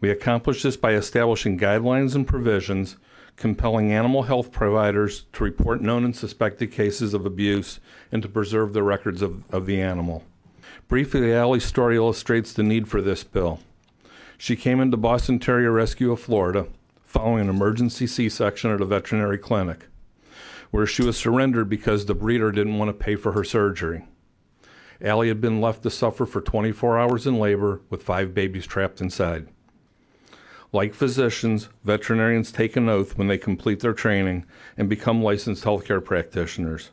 We 0.00 0.08
accomplish 0.08 0.62
this 0.62 0.78
by 0.78 0.94
establishing 0.94 1.58
guidelines 1.58 2.14
and 2.14 2.26
provisions 2.26 2.96
compelling 3.36 3.92
animal 3.92 4.24
health 4.24 4.52
providers 4.52 5.24
to 5.32 5.44
report 5.44 5.80
known 5.80 6.04
and 6.04 6.14
suspected 6.14 6.70
cases 6.70 7.14
of 7.14 7.26
abuse 7.26 7.80
and 8.10 8.22
to 8.22 8.28
preserve 8.28 8.72
the 8.72 8.82
records 8.82 9.22
of, 9.22 9.42
of 9.52 9.66
the 9.66 9.80
animal. 9.80 10.24
Briefly, 10.88 11.32
Allie's 11.32 11.64
story 11.64 11.96
illustrates 11.96 12.52
the 12.52 12.62
need 12.62 12.88
for 12.88 13.00
this 13.00 13.24
bill. 13.24 13.60
She 14.38 14.56
came 14.56 14.80
into 14.80 14.96
Boston 14.96 15.38
Terrier 15.38 15.72
Rescue 15.72 16.12
of 16.12 16.20
Florida 16.20 16.66
following 17.12 17.42
an 17.42 17.50
emergency 17.50 18.06
C 18.06 18.28
section 18.30 18.70
at 18.70 18.80
a 18.80 18.86
veterinary 18.86 19.36
clinic, 19.36 19.86
where 20.70 20.86
she 20.86 21.02
was 21.02 21.14
surrendered 21.14 21.68
because 21.68 22.06
the 22.06 22.14
breeder 22.14 22.50
didn't 22.50 22.78
want 22.78 22.88
to 22.88 23.04
pay 23.04 23.16
for 23.16 23.32
her 23.32 23.44
surgery. 23.44 24.06
Allie 24.98 25.28
had 25.28 25.40
been 25.40 25.60
left 25.60 25.82
to 25.82 25.90
suffer 25.90 26.24
for 26.24 26.40
24 26.40 26.98
hours 26.98 27.26
in 27.26 27.38
labor 27.38 27.82
with 27.90 28.02
five 28.02 28.32
babies 28.32 28.66
trapped 28.66 29.00
inside. 29.02 29.48
Like 30.74 30.94
physicians, 30.94 31.68
veterinarians 31.84 32.50
take 32.50 32.76
an 32.76 32.88
oath 32.88 33.18
when 33.18 33.28
they 33.28 33.36
complete 33.36 33.80
their 33.80 33.92
training 33.92 34.46
and 34.78 34.88
become 34.88 35.22
licensed 35.22 35.64
healthcare 35.64 36.02
practitioners. 36.02 36.90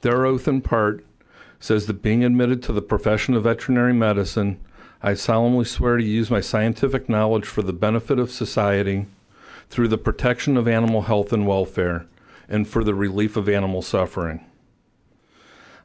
Their 0.00 0.26
oath, 0.26 0.48
in 0.48 0.60
part, 0.60 1.04
says 1.60 1.86
that 1.86 2.02
being 2.02 2.24
admitted 2.24 2.62
to 2.64 2.72
the 2.72 2.82
profession 2.82 3.34
of 3.34 3.44
veterinary 3.44 3.92
medicine, 3.92 4.58
I 5.00 5.14
solemnly 5.14 5.64
swear 5.64 5.96
to 5.96 6.04
use 6.04 6.32
my 6.32 6.40
scientific 6.40 7.08
knowledge 7.08 7.46
for 7.46 7.62
the 7.62 7.72
benefit 7.72 8.18
of 8.18 8.32
society 8.32 9.06
through 9.70 9.88
the 9.88 9.98
protection 9.98 10.56
of 10.56 10.66
animal 10.66 11.02
health 11.02 11.32
and 11.32 11.46
welfare 11.46 12.06
and 12.48 12.66
for 12.66 12.82
the 12.82 12.94
relief 12.94 13.36
of 13.36 13.48
animal 13.48 13.82
suffering. 13.82 14.44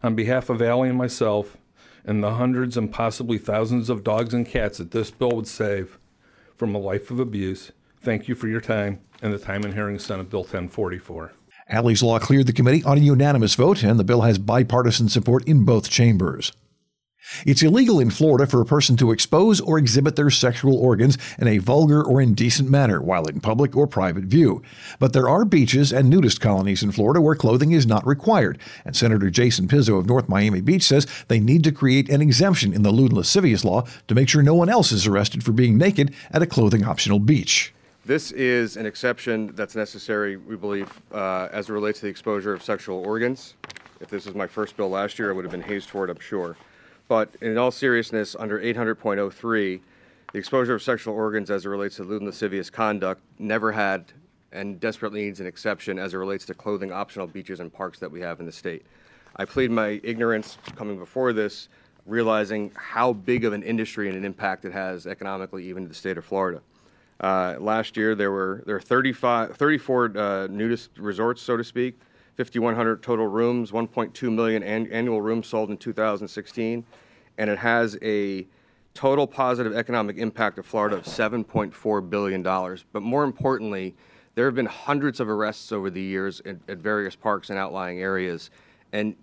On 0.01 0.15
behalf 0.15 0.49
of 0.49 0.61
Allie 0.61 0.89
and 0.89 0.97
myself, 0.97 1.55
and 2.03 2.23
the 2.23 2.35
hundreds 2.35 2.77
and 2.77 2.91
possibly 2.91 3.37
thousands 3.37 3.89
of 3.89 4.03
dogs 4.03 4.33
and 4.33 4.45
cats 4.47 4.79
that 4.79 4.91
this 4.91 5.11
bill 5.11 5.31
would 5.31 5.47
save, 5.47 5.99
from 6.57 6.75
a 6.75 6.79
life 6.79 7.11
of 7.11 7.19
abuse. 7.19 7.71
Thank 8.01 8.27
you 8.27 8.35
for 8.35 8.47
your 8.47 8.61
time 8.61 8.99
and 9.21 9.33
the 9.33 9.39
time 9.39 9.63
and 9.63 9.73
hearing 9.73 9.99
Senate 9.99 10.29
Bill 10.29 10.41
1044. 10.41 11.33
Allie's 11.69 12.03
Law 12.03 12.19
cleared 12.19 12.47
the 12.47 12.53
committee 12.53 12.83
on 12.83 12.97
a 12.97 13.01
unanimous 13.01 13.55
vote, 13.55 13.83
and 13.83 13.99
the 13.99 14.03
bill 14.03 14.21
has 14.21 14.37
bipartisan 14.37 15.09
support 15.09 15.45
in 15.47 15.65
both 15.65 15.89
chambers. 15.89 16.53
It's 17.45 17.61
illegal 17.61 17.99
in 17.99 18.09
Florida 18.09 18.47
for 18.47 18.61
a 18.61 18.65
person 18.65 18.97
to 18.97 19.11
expose 19.11 19.59
or 19.61 19.77
exhibit 19.77 20.15
their 20.15 20.29
sexual 20.29 20.77
organs 20.77 21.17
in 21.37 21.47
a 21.47 21.57
vulgar 21.57 22.03
or 22.03 22.21
indecent 22.21 22.69
manner 22.69 23.01
while 23.01 23.25
in 23.25 23.41
public 23.41 23.75
or 23.75 23.87
private 23.87 24.23
view. 24.23 24.61
But 24.99 25.13
there 25.13 25.29
are 25.29 25.45
beaches 25.45 25.91
and 25.91 26.09
nudist 26.09 26.41
colonies 26.41 26.83
in 26.83 26.91
Florida 26.91 27.21
where 27.21 27.35
clothing 27.35 27.71
is 27.71 27.85
not 27.85 28.05
required, 28.05 28.59
and 28.85 28.95
Senator 28.95 29.29
Jason 29.29 29.67
Pizzo 29.67 29.99
of 29.99 30.05
North 30.05 30.29
Miami 30.29 30.61
Beach 30.61 30.83
says 30.83 31.07
they 31.27 31.39
need 31.39 31.63
to 31.63 31.71
create 31.71 32.09
an 32.09 32.21
exemption 32.21 32.73
in 32.73 32.83
the 32.83 32.91
lewd 32.91 33.13
lascivious 33.13 33.65
law 33.65 33.85
to 34.07 34.15
make 34.15 34.29
sure 34.29 34.41
no 34.41 34.55
one 34.55 34.69
else 34.69 34.91
is 34.91 35.05
arrested 35.05 35.43
for 35.43 35.51
being 35.51 35.77
naked 35.77 36.13
at 36.31 36.41
a 36.41 36.47
clothing 36.47 36.85
optional 36.85 37.19
beach. 37.19 37.73
This 38.05 38.31
is 38.31 38.77
an 38.77 38.85
exception 38.85 39.51
that's 39.53 39.75
necessary, 39.75 40.37
we 40.37 40.55
believe, 40.55 40.89
uh, 41.11 41.49
as 41.51 41.69
it 41.69 41.73
relates 41.73 41.99
to 41.99 42.05
the 42.05 42.09
exposure 42.09 42.53
of 42.53 42.63
sexual 42.63 43.05
organs. 43.05 43.55
If 43.99 44.07
this 44.07 44.25
was 44.25 44.35
my 44.35 44.47
first 44.47 44.77
bill 44.77 44.89
last 44.89 45.19
year, 45.19 45.29
I 45.29 45.33
would 45.33 45.43
have 45.43 45.51
been 45.51 45.61
hazed 45.61 45.89
for 45.89 46.05
it, 46.05 46.09
I'm 46.09 46.19
sure. 46.19 46.55
But 47.07 47.35
in 47.41 47.57
all 47.57 47.71
seriousness, 47.71 48.35
under 48.37 48.59
800.03, 48.59 49.79
the 50.33 50.39
exposure 50.39 50.75
of 50.75 50.83
sexual 50.83 51.13
organs 51.15 51.49
as 51.49 51.65
it 51.65 51.69
relates 51.69 51.95
to 51.97 52.03
lewd 52.03 52.21
and 52.21 52.27
lascivious 52.27 52.69
conduct 52.69 53.21
never 53.39 53.71
had 53.71 54.11
and 54.51 54.79
desperately 54.79 55.23
needs 55.23 55.39
an 55.39 55.47
exception 55.47 55.99
as 55.99 56.13
it 56.13 56.17
relates 56.17 56.45
to 56.45 56.53
clothing 56.53 56.91
optional 56.91 57.27
beaches 57.27 57.59
and 57.59 57.71
parks 57.71 57.99
that 57.99 58.11
we 58.11 58.19
have 58.21 58.39
in 58.39 58.45
the 58.45 58.51
state. 58.51 58.85
I 59.35 59.45
plead 59.45 59.71
my 59.71 60.01
ignorance 60.03 60.57
coming 60.75 60.97
before 60.97 61.31
this, 61.33 61.69
realizing 62.05 62.71
how 62.75 63.13
big 63.13 63.45
of 63.45 63.53
an 63.53 63.63
industry 63.63 64.07
and 64.07 64.17
an 64.17 64.25
impact 64.25 64.65
it 64.65 64.73
has 64.73 65.05
economically, 65.05 65.67
even 65.67 65.83
to 65.83 65.89
the 65.89 65.95
state 65.95 66.17
of 66.17 66.25
Florida. 66.25 66.61
Uh, 67.19 67.55
last 67.59 67.97
year, 67.97 68.15
there 68.15 68.31
were 68.31 68.63
there 68.65 68.75
were 68.75 68.81
35, 68.81 69.55
34 69.55 70.17
uh, 70.17 70.47
nudist 70.47 70.91
resorts, 70.97 71.41
so 71.41 71.57
to 71.57 71.63
speak, 71.63 71.99
5,100 72.37 73.01
total 73.01 73.27
rooms, 73.27 73.71
1.2 73.71 74.31
million 74.31 74.61
an- 74.61 74.91
annual 74.91 75.21
rooms 75.21 75.47
sold 75.47 75.71
in 75.71 75.77
2016, 75.77 76.85
and 77.39 77.49
it 77.49 77.57
has 77.57 77.97
a 78.03 78.45
total 78.93 79.25
positive 79.25 79.75
economic 79.75 80.17
impact 80.17 80.59
of 80.59 80.65
Florida 80.65 80.95
of 80.95 81.03
7.4 81.03 82.09
billion 82.09 82.43
dollars. 82.43 82.85
But 82.93 83.01
more 83.01 83.23
importantly, 83.23 83.95
there 84.35 84.45
have 84.45 84.53
been 84.53 84.67
hundreds 84.67 85.19
of 85.19 85.29
arrests 85.29 85.71
over 85.71 85.89
the 85.89 86.01
years 86.01 86.41
at, 86.45 86.57
at 86.67 86.77
various 86.77 87.15
parks 87.15 87.49
and 87.49 87.57
outlying 87.57 87.99
areas, 87.99 88.51
and 88.93 89.15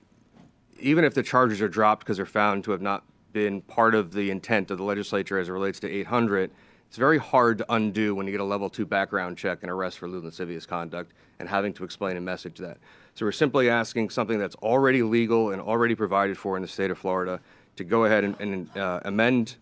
even 0.80 1.04
if 1.04 1.14
the 1.14 1.23
charges 1.23 1.62
are 1.62 1.68
dropped 1.68 2.00
because 2.00 2.16
they're 2.16 2.26
found 2.26 2.64
to 2.64 2.73
have 2.73 2.83
not 2.83 3.04
been 3.33 3.62
part 3.62 3.94
of 3.94 4.12
the 4.12 4.30
intent 4.30 4.73
of 4.73 4.78
the 4.78 4.85
legislature 4.85 5.38
as 5.38 5.49
it 5.49 5.52
relates 5.52 5.78
to 5.80 5.88
800, 5.88 6.50
it's 6.88 6.97
very 6.97 7.18
hard 7.18 7.59
to 7.59 7.73
undo 7.73 8.14
when 8.14 8.26
you 8.26 8.33
get 8.33 8.40
a 8.40 8.44
level 8.44 8.68
two 8.68 8.87
background 8.87 9.37
check 9.38 9.61
and 9.62 9.71
arrest 9.71 9.99
for 9.99 10.09
lewd 10.09 10.18
and 10.18 10.26
lascivious 10.26 10.66
conduct 10.66 11.12
and 11.38 11.49
having 11.49 11.73
to 11.75 11.85
explain 11.85 12.16
and 12.16 12.25
message 12.25 12.59
that. 12.59 12.78
So 13.14 13.25
we're 13.25 13.33
simply 13.33 13.71
asking 13.71 14.11
something 14.11 14.38
that's 14.38 14.56
already 14.56 15.02
legal 15.02 15.52
and 15.52 15.62
already 15.62 15.94
provided 15.94 16.37
for 16.37 16.56
in 16.56 16.62
the 16.62 16.68
state 16.68 16.90
of 16.90 16.99
Florida 16.99 17.40
to 17.76 17.85
go 17.85 18.04
ahead 18.04 18.25
and, 18.25 18.40
and 18.40 18.76
uh, 18.76 19.00
amend 19.04 19.56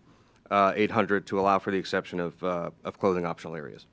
uh, 0.49 0.73
800 0.75 1.27
to 1.27 1.39
allow 1.39 1.59
for 1.59 1.69
the 1.71 1.77
exception 1.77 2.19
of, 2.19 2.43
uh, 2.43 2.71
of 2.83 2.99
clothing 2.99 3.25
optional 3.25 3.55
areas. 3.55 3.85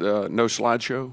Uh, 0.00 0.26
no 0.30 0.46
slideshow? 0.46 1.12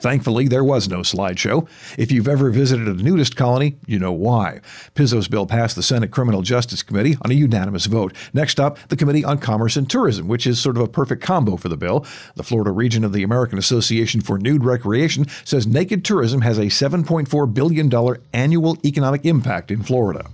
Thankfully, 0.00 0.46
there 0.46 0.62
was 0.62 0.88
no 0.88 0.98
slideshow. 0.98 1.68
If 1.98 2.12
you've 2.12 2.28
ever 2.28 2.50
visited 2.50 2.86
a 2.86 2.94
nudist 2.94 3.34
colony, 3.34 3.76
you 3.86 3.98
know 3.98 4.12
why. 4.12 4.60
Pizzo's 4.94 5.26
bill 5.26 5.46
passed 5.46 5.74
the 5.74 5.82
Senate 5.82 6.10
Criminal 6.10 6.42
Justice 6.42 6.82
Committee 6.82 7.16
on 7.22 7.30
a 7.30 7.34
unanimous 7.34 7.86
vote. 7.86 8.14
Next 8.32 8.60
up, 8.60 8.78
the 8.88 8.96
Committee 8.96 9.24
on 9.24 9.38
Commerce 9.38 9.76
and 9.76 9.90
Tourism, 9.90 10.28
which 10.28 10.46
is 10.46 10.60
sort 10.60 10.76
of 10.76 10.82
a 10.82 10.88
perfect 10.88 11.22
combo 11.22 11.56
for 11.56 11.68
the 11.68 11.76
bill. 11.76 12.06
The 12.36 12.44
Florida 12.44 12.70
region 12.70 13.02
of 13.02 13.12
the 13.12 13.24
American 13.24 13.58
Association 13.58 14.20
for 14.20 14.38
Nude 14.38 14.64
Recreation 14.64 15.26
says 15.44 15.66
naked 15.66 16.04
tourism 16.04 16.42
has 16.42 16.58
a 16.58 16.66
$7.4 16.66 17.52
billion 17.52 18.16
annual 18.32 18.78
economic 18.84 19.26
impact 19.26 19.70
in 19.70 19.82
Florida. 19.82 20.26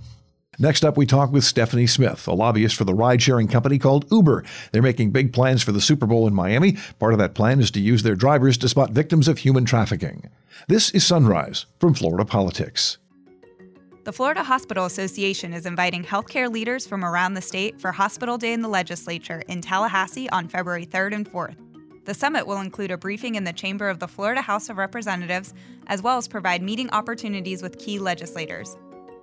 Next 0.57 0.85
up, 0.85 0.95
we 0.95 1.05
talk 1.05 1.31
with 1.31 1.43
Stephanie 1.43 1.87
Smith, 1.87 2.27
a 2.27 2.33
lobbyist 2.33 2.75
for 2.75 2.85
the 2.85 2.93
ride 2.93 3.21
sharing 3.21 3.47
company 3.47 3.77
called 3.77 4.05
Uber. 4.11 4.43
They're 4.71 4.81
making 4.81 5.11
big 5.11 5.33
plans 5.33 5.61
for 5.61 5.71
the 5.71 5.81
Super 5.81 6.05
Bowl 6.05 6.27
in 6.27 6.33
Miami. 6.33 6.77
Part 6.99 7.13
of 7.13 7.19
that 7.19 7.35
plan 7.35 7.59
is 7.59 7.71
to 7.71 7.81
use 7.81 8.03
their 8.03 8.15
drivers 8.15 8.57
to 8.59 8.69
spot 8.69 8.91
victims 8.91 9.27
of 9.27 9.39
human 9.39 9.65
trafficking. 9.65 10.29
This 10.67 10.91
is 10.91 11.05
Sunrise 11.05 11.65
from 11.79 11.93
Florida 11.93 12.25
Politics. 12.25 12.97
The 14.05 14.13
Florida 14.13 14.43
Hospital 14.43 14.85
Association 14.85 15.51
is 15.51 15.65
inviting 15.65 16.03
healthcare 16.03 16.49
leaders 16.49 16.85
from 16.85 17.03
around 17.03 17.33
the 17.33 17.41
state 17.41 17.81
for 17.81 17.91
Hospital 17.91 18.37
Day 18.37 18.53
in 18.53 18.61
the 18.61 18.69
Legislature 18.69 19.41
in 19.47 19.61
Tallahassee 19.61 20.29
on 20.29 20.47
February 20.47 20.85
3rd 20.85 21.15
and 21.15 21.31
4th. 21.31 21.57
The 22.05 22.13
summit 22.13 22.45
will 22.45 22.59
include 22.59 22.91
a 22.91 22.99
briefing 22.99 23.33
in 23.33 23.45
the 23.45 23.51
chamber 23.51 23.89
of 23.89 23.97
the 23.97 24.07
Florida 24.07 24.41
House 24.41 24.69
of 24.69 24.77
Representatives, 24.77 25.55
as 25.87 26.03
well 26.03 26.17
as 26.17 26.27
provide 26.27 26.61
meeting 26.61 26.87
opportunities 26.91 27.63
with 27.63 27.79
key 27.79 27.97
legislators. 27.97 28.77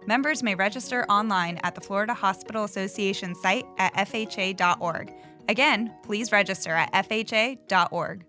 Members 0.07 0.43
may 0.43 0.57
register 0.57 1.05
online 1.09 1.61
at 1.63 1.75
the 1.75 1.81
Florida 1.81 2.15
Hospital 2.15 2.65
Association 2.65 3.35
site 3.37 3.65
at 3.79 3.95
FHA.org. 3.95 5.13
Again, 5.49 5.95
please 6.03 6.33
register 6.33 6.73
at 6.73 6.93
FHA.org. 6.93 8.25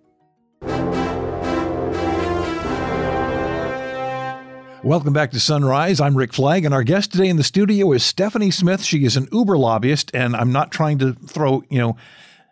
Welcome 4.83 5.13
back 5.13 5.31
to 5.31 5.39
Sunrise. 5.39 6.01
I'm 6.01 6.15
Rick 6.15 6.33
Flagg, 6.33 6.65
and 6.65 6.73
our 6.73 6.83
guest 6.83 7.13
today 7.13 7.29
in 7.29 7.37
the 7.37 7.43
studio 7.43 7.93
is 7.93 8.03
Stephanie 8.03 8.51
Smith. 8.51 8.83
She 8.83 9.05
is 9.05 9.15
an 9.15 9.29
Uber 9.31 9.57
lobbyist, 9.57 10.11
and 10.13 10.35
I'm 10.35 10.51
not 10.51 10.71
trying 10.71 10.99
to 10.99 11.13
throw, 11.13 11.63
you 11.69 11.79
know, 11.79 11.95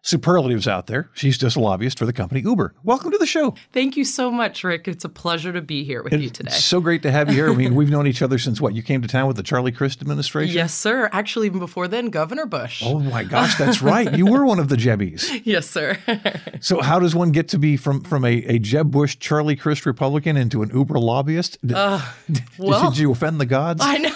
superlatives 0.04 0.68
out 0.68 0.88
there. 0.88 1.10
She's 1.14 1.38
just 1.38 1.56
a 1.56 1.60
lobbyist 1.60 2.00
for 2.00 2.06
the 2.06 2.14
company 2.14 2.42
Uber. 2.42 2.74
Welcome 2.84 3.12
to 3.12 3.18
the 3.18 3.26
show. 3.26 3.56
Thank 3.72 3.96
you 3.96 4.04
so 4.04 4.32
much, 4.32 4.64
Rick. 4.64 4.88
It's 4.88 5.06
a 5.06 5.10
pleasure 5.10 5.54
to 5.54 5.62
be 5.62 5.84
here 5.84 6.02
with 6.02 6.14
it's 6.14 6.24
you 6.24 6.30
today. 6.30 6.52
So 6.52 6.82
great 6.82 7.04
to 7.04 7.12
have 7.12 7.30
you 7.30 7.36
here. 7.36 7.52
I 7.52 7.56
mean, 7.56 7.76
we've 7.82 7.90
known 7.90 8.08
each 8.08 8.22
other 8.22 8.38
since 8.40 8.60
what? 8.60 8.74
You 8.74 8.82
came 8.82 9.02
to 9.02 9.08
town 9.08 9.28
with 9.28 9.38
the 9.38 9.44
Charlie 9.44 9.72
Crist 9.72 10.02
administration? 10.02 10.56
Yes, 10.56 10.74
sir. 10.74 11.10
Actually, 11.12 11.48
even 11.48 11.60
before 11.60 11.88
then, 11.88 12.08
Governor 12.08 12.46
Bush. 12.48 12.82
Oh 12.84 13.00
my 13.00 13.24
gosh, 13.24 13.58
that's 13.58 13.82
right. 13.82 14.18
You 14.18 14.26
were 14.26 14.46
one 14.46 14.60
of 14.60 14.70
the 14.70 14.76
Jebbies. 14.76 15.42
yes, 15.44 15.70
sir. 15.70 15.98
so 16.62 16.82
how 16.82 17.00
does 17.00 17.14
one 17.14 17.32
get 17.32 17.50
to 17.50 17.60
be 17.60 17.78
from 17.78 18.02
from 18.04 18.26
a, 18.26 18.44
a 18.46 18.60
Jeb 18.60 18.90
Bush, 18.92 19.18
Charlie 19.20 19.56
Crist 19.56 19.86
Republican 19.86 20.36
into 20.36 20.64
an 20.64 20.72
Uber 20.74 21.00
lobbyist? 21.00 21.60
Did, 21.66 21.78
uh, 21.78 22.02
well, 22.58 22.90
did 22.90 22.98
you 22.98 23.12
offend 23.12 23.40
the 23.40 23.46
gods? 23.46 23.82
I 23.84 23.98
know. 23.98 24.12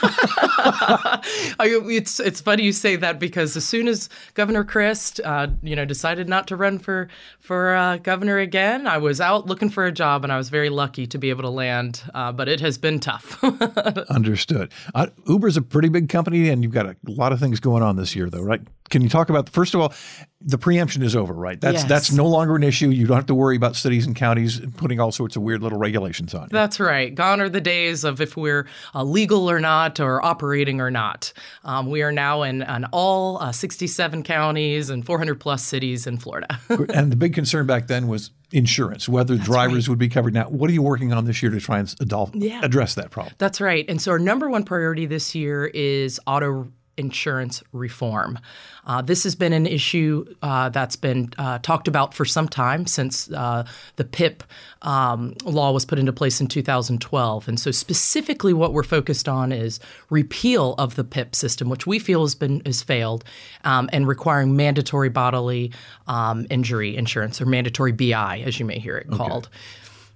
it's 1.90 2.20
it's 2.20 2.42
funny 2.42 2.64
you 2.64 2.72
say 2.72 2.96
that 2.96 3.20
because 3.20 3.56
as 3.56 3.66
soon 3.66 3.88
as 3.88 4.10
Governor 4.34 4.64
Crist, 4.64 5.22
uh, 5.24 5.48
you 5.62 5.75
know, 5.76 5.86
decided 5.86 6.30
not 6.30 6.48
to 6.48 6.56
run 6.56 6.80
for 6.80 7.08
for 7.40 7.76
uh, 7.76 7.98
governor 7.98 8.38
again. 8.38 8.88
I 8.88 8.98
was 8.98 9.22
out 9.22 9.48
looking 9.48 9.70
for 9.70 9.86
a 9.86 9.92
job, 9.92 10.24
and 10.24 10.32
I 10.32 10.38
was 10.38 10.50
very 10.50 10.70
lucky 10.70 11.08
to 11.08 11.18
be 11.18 11.30
able 11.30 11.44
to 11.44 11.50
land. 11.50 12.04
Uh, 12.14 12.32
but 12.32 12.48
it 12.48 12.60
has 12.62 12.78
been 12.78 13.00
tough. 13.00 13.44
Understood. 14.10 14.72
Uh, 14.94 15.08
Uber's 15.28 15.58
a 15.58 15.62
pretty 15.62 15.90
big 15.90 16.10
company, 16.10 16.50
and 16.50 16.64
you've 16.64 16.74
got 16.74 16.86
a 16.86 16.96
lot 17.08 17.32
of 17.32 17.40
things 17.40 17.60
going 17.60 17.84
on 17.84 17.96
this 17.96 18.16
year, 18.16 18.30
though, 18.30 18.42
right? 18.42 18.62
Can 18.90 19.02
you 19.02 19.10
talk 19.10 19.30
about 19.30 19.50
first 19.50 19.74
of 19.74 19.82
all? 19.82 19.94
The 20.42 20.58
preemption 20.58 21.02
is 21.02 21.16
over, 21.16 21.34
right? 21.34 21.60
That's 21.60 21.76
Yes. 21.82 21.84
that's 21.86 22.12
no 22.12 22.28
longer 22.28 22.56
an 22.56 22.64
issue. 22.64 22.90
You 22.90 23.08
don't 23.08 23.16
have 23.16 23.26
to 23.28 23.36
worry 23.36 23.56
about 23.56 23.76
cities 23.76 24.06
and 24.06 24.16
counties 24.16 24.60
putting 24.78 25.00
all 25.00 25.12
sorts 25.12 25.36
of 25.36 25.42
weird 25.42 25.62
little 25.64 25.80
regulations 25.80 26.34
on 26.34 26.44
you. 26.44 26.48
That's 26.52 26.80
right. 26.80 27.14
Gone 27.16 27.40
are 27.42 27.50
the 27.50 27.62
days 27.62 28.04
of 28.04 28.20
if 28.22 28.36
we're 28.36 28.68
uh, 28.94 29.04
legal 29.04 29.50
or 29.50 29.60
not 29.60 30.00
or 30.00 30.24
operating 30.24 30.82
or 30.82 30.92
not. 30.92 31.32
Um, 31.64 31.90
we 31.90 32.02
are 32.04 32.12
now 32.12 32.44
in, 32.44 32.62
in 32.64 32.86
all 32.92 33.42
uh, 33.42 33.52
67 33.54 34.24
counties 34.24 34.90
and 34.90 35.06
400 35.06 35.40
plus 35.40 35.64
cities 35.64 36.06
in 36.06 36.18
Florida. 36.18 36.60
and 36.94 37.12
the 37.12 37.16
big 37.16 37.34
concern 37.34 37.66
back 37.66 37.88
then 37.88 38.08
was 38.08 38.32
insurance, 38.52 39.08
whether 39.10 39.38
drivers 39.38 39.90
would 39.90 39.98
be 40.00 40.10
covered. 40.10 40.34
Now, 40.34 40.50
what 40.50 40.70
are 40.70 40.74
you 40.74 40.84
working 40.84 41.12
on 41.14 41.26
this 41.26 41.42
year 41.42 41.52
to 41.52 41.60
try 41.60 41.80
and 41.80 41.88
adol- 41.88 42.32
Yeah. 42.34 42.60
address 42.62 42.94
that 42.96 43.10
problem? 43.10 43.34
That's 43.38 43.60
right. 43.62 43.86
And 43.90 44.02
so 44.02 44.12
our 44.12 44.20
number 44.20 44.50
one 44.50 44.64
priority 44.64 45.06
this 45.06 45.34
year 45.34 45.66
is 45.74 46.20
auto 46.28 46.72
insurance 46.98 47.64
reform. 47.72 48.40
Uh, 48.86 49.02
this 49.02 49.24
has 49.24 49.36
been 49.36 49.54
an 49.54 49.66
issue 49.66 50.26
uh, 50.42 50.70
that's 50.70 50.96
been 50.96 51.32
uh, 51.38 51.60
talked 51.60 51.88
about 51.88 52.14
for 52.14 52.26
some 52.26 52.48
time 52.48 52.86
since 52.86 53.32
uh, 53.32 53.66
the 53.96 54.04
PIP 54.04 54.44
um, 54.84 55.34
law 55.44 55.72
was 55.72 55.86
put 55.86 55.98
into 55.98 56.14
place 56.14 56.40
in 56.40 56.48
2012. 56.48 57.48
And 57.48 57.60
so 57.60 57.72
specifically 57.72 58.54
what 58.54 58.74
we're 58.74 58.84
focused 58.84 59.28
on 59.28 59.52
is 59.52 59.80
repeal 60.10 60.76
of 60.78 60.96
the 60.96 61.04
PIP 61.04 61.36
system, 61.36 61.70
which 61.70 61.88
we 61.88 62.00
feel 62.00 62.22
has 62.22 62.36
been 62.36 62.62
has 62.66 62.82
failed, 62.82 63.24
um, 63.64 63.90
and 63.92 64.08
requiring 64.08 64.56
mandatory 64.56 65.10
bodily 65.10 65.72
um, 66.08 66.46
injury 66.50 66.96
insurance 66.96 67.42
or 67.42 67.46
mandatory 67.46 67.92
BI, 67.92 68.44
as 68.46 68.60
you 68.60 68.66
may 68.66 68.80
hear 68.80 68.98
it 68.98 69.10
called. 69.10 69.50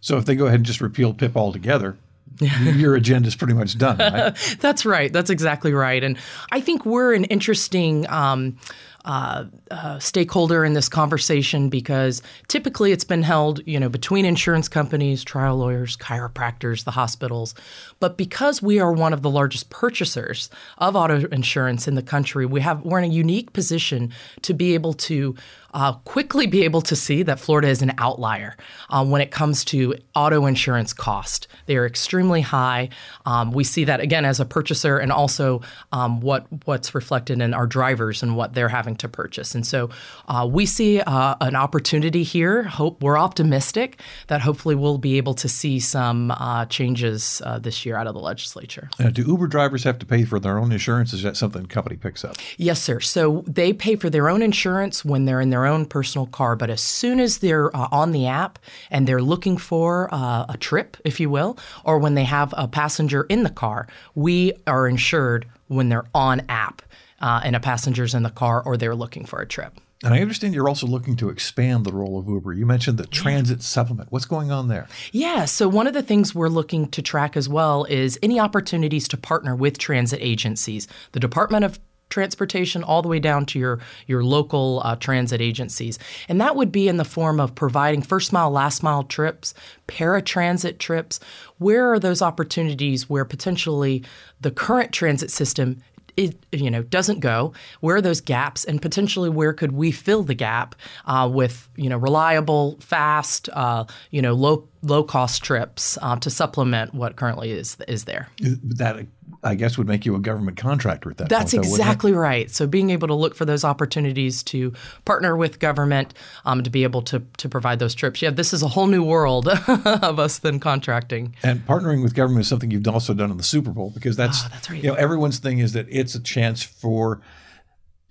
So 0.01 0.17
if 0.17 0.25
they 0.25 0.35
go 0.35 0.45
ahead 0.45 0.57
and 0.57 0.65
just 0.65 0.81
repeal 0.81 1.13
PIP 1.13 1.35
altogether, 1.35 1.97
your 2.61 2.95
agenda's 2.95 3.35
pretty 3.35 3.53
much 3.53 3.77
done, 3.77 3.97
right? 3.97 4.57
That's 4.59 4.85
right. 4.85 5.11
That's 5.11 5.29
exactly 5.29 5.73
right. 5.73 6.03
And 6.03 6.17
I 6.51 6.61
think 6.61 6.85
we're 6.85 7.13
an 7.13 7.25
interesting 7.25 8.09
um, 8.09 8.57
uh, 9.05 9.45
uh, 9.71 9.99
stakeholder 9.99 10.65
in 10.65 10.73
this 10.73 10.89
conversation 10.89 11.69
because 11.69 12.21
typically 12.47 12.91
it's 12.91 13.03
been 13.03 13.23
held, 13.23 13.61
you 13.65 13.79
know, 13.79 13.89
between 13.89 14.25
insurance 14.25 14.67
companies, 14.67 15.23
trial 15.23 15.57
lawyers, 15.57 15.95
chiropractors, 15.97 16.83
the 16.83 16.91
hospitals. 16.91 17.55
But 17.99 18.17
because 18.17 18.61
we 18.61 18.79
are 18.79 18.91
one 18.91 19.13
of 19.13 19.21
the 19.21 19.29
largest 19.29 19.69
purchasers 19.69 20.49
of 20.77 20.95
auto 20.95 21.27
insurance 21.27 21.87
in 21.87 21.95
the 21.95 22.01
country, 22.01 22.45
we 22.45 22.61
have 22.61 22.83
we're 22.83 22.99
in 22.99 23.09
a 23.09 23.13
unique 23.13 23.53
position 23.53 24.11
to 24.41 24.53
be 24.53 24.73
able 24.73 24.93
to 24.93 25.35
uh, 25.73 25.93
quickly 25.93 26.47
be 26.47 26.63
able 26.63 26.81
to 26.81 26.95
see 26.95 27.23
that 27.23 27.39
Florida 27.39 27.67
is 27.67 27.81
an 27.81 27.93
outlier 27.97 28.55
um, 28.89 29.11
when 29.11 29.21
it 29.21 29.31
comes 29.31 29.63
to 29.65 29.95
auto 30.15 30.45
insurance 30.45 30.93
cost. 30.93 31.47
They 31.67 31.77
are 31.77 31.85
extremely 31.85 32.41
high. 32.41 32.89
Um, 33.25 33.51
we 33.51 33.63
see 33.63 33.83
that 33.85 33.99
again 33.99 34.25
as 34.25 34.39
a 34.39 34.45
purchaser, 34.45 34.97
and 34.97 35.11
also 35.11 35.61
um, 35.91 36.21
what 36.21 36.47
what's 36.65 36.95
reflected 36.95 37.41
in 37.41 37.53
our 37.53 37.67
drivers 37.67 38.23
and 38.23 38.35
what 38.35 38.53
they're 38.53 38.69
having 38.69 38.88
to 38.97 39.09
purchase. 39.09 39.55
And 39.55 39.65
so 39.65 39.89
uh, 40.27 40.47
we 40.49 40.65
see 40.65 41.01
uh, 41.01 41.35
an 41.41 41.55
opportunity 41.55 42.23
here. 42.23 42.63
Hope 42.63 43.01
we're 43.01 43.17
optimistic 43.17 44.01
that 44.27 44.41
hopefully 44.41 44.75
we'll 44.75 44.97
be 44.97 45.17
able 45.17 45.33
to 45.35 45.49
see 45.49 45.79
some 45.79 46.31
uh, 46.31 46.65
changes 46.65 47.41
uh, 47.45 47.59
this 47.59 47.85
year 47.85 47.95
out 47.95 48.07
of 48.07 48.13
the 48.13 48.19
legislature. 48.19 48.89
Now, 48.99 49.09
do 49.09 49.23
Uber 49.23 49.47
drivers 49.47 49.83
have 49.83 49.99
to 49.99 50.05
pay 50.05 50.25
for 50.25 50.39
their 50.39 50.57
own 50.57 50.71
insurance? 50.71 51.13
Is 51.13 51.23
that 51.23 51.37
something 51.37 51.61
the 51.61 51.67
company 51.67 51.97
picks 51.97 52.23
up? 52.23 52.35
Yes, 52.57 52.81
sir. 52.81 52.99
So 52.99 53.43
they 53.47 53.73
pay 53.73 53.95
for 53.95 54.09
their 54.09 54.29
own 54.29 54.41
insurance 54.41 55.03
when 55.03 55.25
they're 55.25 55.41
in 55.41 55.49
their 55.49 55.65
own 55.65 55.85
personal 55.85 56.27
car, 56.27 56.55
but 56.55 56.69
as 56.69 56.81
soon 56.81 57.19
as 57.19 57.39
they're 57.39 57.75
uh, 57.75 57.87
on 57.91 58.11
the 58.11 58.27
app 58.27 58.59
and 58.89 59.07
they're 59.07 59.21
looking 59.21 59.57
for 59.57 60.09
uh, 60.13 60.45
a 60.49 60.57
trip, 60.57 60.97
if 61.03 61.19
you 61.19 61.29
will, 61.29 61.57
or 61.83 61.97
when 61.97 62.15
they 62.15 62.23
have 62.23 62.53
a 62.57 62.67
passenger 62.67 63.23
in 63.23 63.43
the 63.43 63.49
car, 63.49 63.87
we 64.15 64.53
are 64.67 64.87
insured 64.87 65.47
when 65.67 65.89
they're 65.89 66.07
on 66.13 66.41
app 66.49 66.81
uh, 67.21 67.41
and 67.43 67.55
a 67.55 67.59
passenger's 67.59 68.13
in 68.13 68.23
the 68.23 68.29
car 68.29 68.61
or 68.63 68.77
they're 68.77 68.95
looking 68.95 69.25
for 69.25 69.39
a 69.39 69.45
trip. 69.45 69.79
And 70.03 70.13
I 70.13 70.21
understand 70.21 70.53
you're 70.53 70.69
also 70.69 70.87
looking 70.87 71.17
to 71.17 71.29
expand 71.29 71.85
the 71.85 71.91
role 71.91 72.17
of 72.17 72.27
Uber. 72.27 72.53
You 72.53 72.65
mentioned 72.65 72.97
the 72.97 73.05
transit 73.05 73.61
supplement. 73.61 74.11
What's 74.13 74.25
going 74.25 74.49
on 74.49 74.69
there? 74.69 74.87
Yeah, 75.11 75.43
so 75.43 75.67
one 75.67 75.87
of 75.87 75.93
the 75.93 76.01
things 76.01 76.33
we're 76.33 76.47
looking 76.47 76.87
to 76.91 77.01
track 77.01 77.35
as 77.35 77.49
well 77.49 77.83
is 77.83 78.17
any 78.23 78.39
opportunities 78.39 79.09
to 79.09 79.17
partner 79.17 79.57
with 79.57 79.77
transit 79.77 80.19
agencies, 80.21 80.87
the 81.11 81.19
Department 81.19 81.65
of 81.65 81.79
transportation 82.09 82.83
all 82.83 83.01
the 83.01 83.07
way 83.07 83.19
down 83.19 83.45
to 83.45 83.59
your 83.59 83.79
your 84.07 84.23
local 84.23 84.81
uh, 84.83 84.95
transit 84.95 85.41
agencies 85.41 85.99
and 86.27 86.41
that 86.41 86.55
would 86.55 86.71
be 86.71 86.87
in 86.87 86.97
the 86.97 87.05
form 87.05 87.39
of 87.39 87.53
providing 87.53 88.01
first 88.01 88.33
mile 88.33 88.49
last 88.49 88.81
mile 88.81 89.03
trips 89.03 89.53
paratransit 89.87 90.79
trips 90.79 91.19
where 91.57 91.91
are 91.91 91.99
those 91.99 92.21
opportunities 92.21 93.09
where 93.09 93.25
potentially 93.25 94.03
the 94.41 94.51
current 94.51 94.91
transit 94.91 95.29
system 95.29 95.77
it 96.19 96.45
you 96.51 96.69
know 96.69 96.83
doesn't 96.83 97.19
go 97.19 97.53
where 97.79 97.95
are 97.95 98.01
those 98.01 98.21
gaps? 98.21 98.65
And 98.65 98.81
potentially 98.81 99.29
where 99.29 99.53
could 99.53 99.71
we 99.71 99.91
fill 99.91 100.23
the 100.23 100.33
gap 100.33 100.75
uh, 101.05 101.29
with 101.31 101.69
you 101.75 101.89
know 101.89 101.97
reliable 101.97 102.77
fast 102.81 103.49
uh, 103.53 103.85
you 104.11 104.21
know 104.21 104.33
low 104.33 104.67
low 104.81 105.03
cost 105.03 105.43
trips 105.43 105.97
uh, 106.01 106.17
to 106.17 106.29
supplement 106.29 106.93
what 106.93 107.15
currently 107.15 107.51
is 107.51 107.77
is 107.87 108.05
there? 108.05 108.29
That, 108.39 109.07
I 109.43 109.55
guess, 109.55 109.77
would 109.77 109.87
make 109.87 110.05
you 110.05 110.15
a 110.15 110.19
government 110.19 110.57
contractor 110.57 111.09
at 111.11 111.17
that 111.17 111.29
that's 111.29 111.53
point. 111.53 111.65
though, 111.65 111.69
exactly 111.71 112.11
right. 112.13 112.49
So 112.51 112.67
being 112.67 112.89
able 112.89 113.07
to 113.07 113.13
look 113.13 113.35
for 113.35 113.45
those 113.45 113.63
opportunities 113.63 114.43
to 114.43 114.73
partner 115.05 115.35
with 115.37 115.59
government 115.59 116.13
um, 116.45 116.63
to 116.63 116.69
be 116.69 116.83
able 116.83 117.01
to 117.03 117.21
to 117.37 117.49
provide 117.49 117.79
those 117.79 117.95
trips. 117.95 118.21
Yeah, 118.21 118.31
this 118.31 118.53
is 118.53 118.63
a 118.63 118.67
whole 118.67 118.87
new 118.87 119.03
world 119.03 119.47
of 119.67 120.19
us 120.19 120.39
than 120.39 120.59
contracting. 120.59 121.35
And 121.43 121.65
partnering 121.65 122.03
with 122.03 122.13
government 122.13 122.41
is 122.41 122.47
something 122.49 122.71
you've 122.71 122.87
also 122.87 123.13
done 123.13 123.31
in 123.31 123.37
the 123.37 123.43
Super 123.43 123.71
Bowl 123.71 123.91
because 123.93 124.15
that's, 124.17 124.43
Ah, 124.43 124.49
that's 124.51 124.69
right. 124.69 124.83
you 124.83 124.89
know 124.89 124.95
everyone's 124.95 125.39
thing 125.39 125.59
is 125.59 125.73
that 125.73 125.85
it's 125.89 126.15
a 126.15 126.19
chance 126.19 126.61
for 126.63 127.21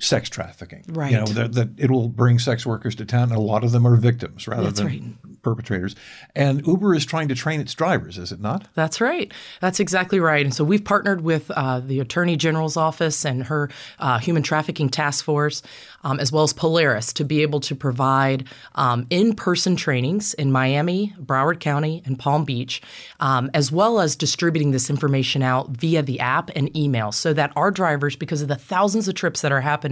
sex 0.00 0.28
trafficking. 0.28 0.84
Right. 0.88 1.10
You 1.10 1.18
know 1.18 1.24
that, 1.26 1.54
that 1.54 1.68
it 1.76 1.90
will 1.90 2.08
bring 2.08 2.38
sex 2.38 2.64
workers 2.64 2.94
to 2.96 3.04
town, 3.04 3.24
and 3.30 3.38
a 3.38 3.40
lot 3.40 3.64
of 3.64 3.72
them 3.72 3.86
are 3.86 3.96
victims 3.96 4.46
rather 4.46 4.64
That's 4.64 4.78
than 4.78 4.86
right. 4.86 5.42
perpetrators. 5.42 5.96
And 6.36 6.64
Uber 6.66 6.94
is 6.94 7.04
trying 7.04 7.28
to 7.28 7.34
train 7.34 7.60
its 7.60 7.74
drivers, 7.74 8.16
is 8.16 8.30
it 8.30 8.40
not? 8.40 8.68
That's 8.74 9.00
right. 9.00 9.32
That's 9.60 9.80
exactly 9.80 10.20
right. 10.20 10.44
And 10.44 10.54
so 10.54 10.62
we've 10.62 10.84
partnered 10.84 11.22
with 11.22 11.50
uh, 11.50 11.80
the 11.80 11.98
Attorney 11.98 12.36
General's 12.36 12.76
office 12.76 13.24
and 13.24 13.44
her 13.44 13.70
uh, 13.98 14.18
Human 14.18 14.44
Trafficking 14.44 14.88
Task 14.88 15.24
Force, 15.24 15.62
um, 16.04 16.20
as 16.20 16.30
well 16.30 16.44
as 16.44 16.52
Polaris, 16.52 17.12
to 17.14 17.24
be 17.24 17.42
able 17.42 17.58
to 17.60 17.74
provide 17.74 18.46
um, 18.76 19.04
in 19.10 19.34
person 19.34 19.74
trainings 19.74 20.32
in 20.34 20.52
Miami, 20.52 21.12
Broward 21.20 21.58
County, 21.58 22.02
and 22.04 22.18
Palm 22.18 22.44
Beach, 22.44 22.80
um, 23.18 23.50
as 23.52 23.72
well 23.72 23.98
as 23.98 24.14
distributing 24.14 24.70
this 24.70 24.90
information 24.90 25.42
out 25.42 25.70
via 25.70 26.02
the 26.02 26.20
app 26.20 26.50
and 26.54 26.74
email 26.76 27.10
so 27.10 27.32
that 27.32 27.52
our 27.56 27.72
drivers, 27.72 28.14
because 28.14 28.42
of 28.42 28.48
the 28.48 28.54
thousands 28.54 29.08
of 29.08 29.14
trips 29.16 29.40
that 29.40 29.50
are 29.50 29.60
happening 29.60 29.87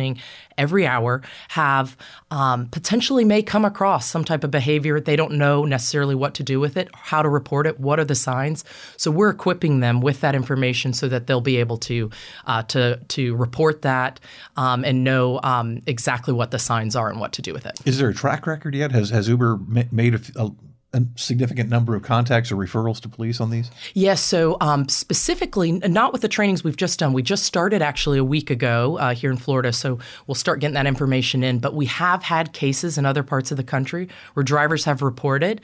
every 0.58 0.86
hour, 0.86 1.22
have 1.48 1.96
um, 2.30 2.66
potentially 2.66 3.24
may 3.24 3.42
come 3.42 3.64
across 3.64 4.08
some 4.08 4.24
type 4.24 4.44
of 4.44 4.50
behavior. 4.50 5.00
They 5.00 5.16
don't 5.16 5.32
know 5.32 5.64
necessarily 5.64 6.14
what 6.14 6.34
to 6.34 6.42
do 6.42 6.60
with 6.60 6.76
it, 6.76 6.88
how 6.94 7.22
to 7.22 7.28
report 7.28 7.66
it, 7.66 7.78
what 7.80 7.98
are 7.98 8.04
the 8.04 8.14
signs. 8.14 8.64
So 8.96 9.10
we're 9.10 9.30
equipping 9.30 9.80
them 9.80 10.00
with 10.00 10.20
that 10.20 10.34
information 10.34 10.92
so 10.92 11.08
that 11.08 11.26
they'll 11.26 11.40
be 11.40 11.56
able 11.56 11.78
to 11.78 12.10
uh, 12.46 12.62
to 12.64 13.00
to 13.08 13.36
report 13.36 13.82
that 13.82 14.20
um, 14.56 14.84
and 14.84 15.04
know 15.04 15.40
um, 15.42 15.80
exactly 15.86 16.32
what 16.34 16.50
the 16.50 16.58
signs 16.58 16.96
are 16.96 17.08
and 17.10 17.20
what 17.20 17.32
to 17.32 17.42
do 17.42 17.52
with 17.52 17.66
it. 17.66 17.78
Is 17.84 17.98
there 17.98 18.08
a 18.08 18.14
track 18.14 18.46
record 18.46 18.74
yet? 18.74 18.92
Has 18.92 19.10
has 19.10 19.28
Uber 19.28 19.58
ma- 19.66 19.82
made 19.90 20.14
a, 20.14 20.20
a- 20.36 20.52
a 20.96 21.06
significant 21.16 21.68
number 21.68 21.94
of 21.94 22.02
contacts 22.02 22.50
or 22.50 22.56
referrals 22.56 23.00
to 23.00 23.08
police 23.08 23.40
on 23.40 23.50
these? 23.50 23.70
Yes, 23.94 24.20
so 24.20 24.56
um, 24.60 24.88
specifically, 24.88 25.72
not 25.72 26.12
with 26.12 26.22
the 26.22 26.28
trainings 26.28 26.64
we've 26.64 26.76
just 26.76 26.98
done. 26.98 27.12
We 27.12 27.22
just 27.22 27.44
started 27.44 27.82
actually 27.82 28.18
a 28.18 28.24
week 28.24 28.50
ago 28.50 28.98
uh, 28.98 29.14
here 29.14 29.30
in 29.30 29.36
Florida, 29.36 29.72
so 29.72 29.98
we'll 30.26 30.34
start 30.34 30.60
getting 30.60 30.74
that 30.74 30.86
information 30.86 31.42
in. 31.42 31.58
But 31.58 31.74
we 31.74 31.86
have 31.86 32.22
had 32.22 32.52
cases 32.52 32.98
in 32.98 33.06
other 33.06 33.22
parts 33.22 33.50
of 33.50 33.56
the 33.56 33.64
country 33.64 34.08
where 34.34 34.44
drivers 34.44 34.84
have 34.84 35.02
reported. 35.02 35.60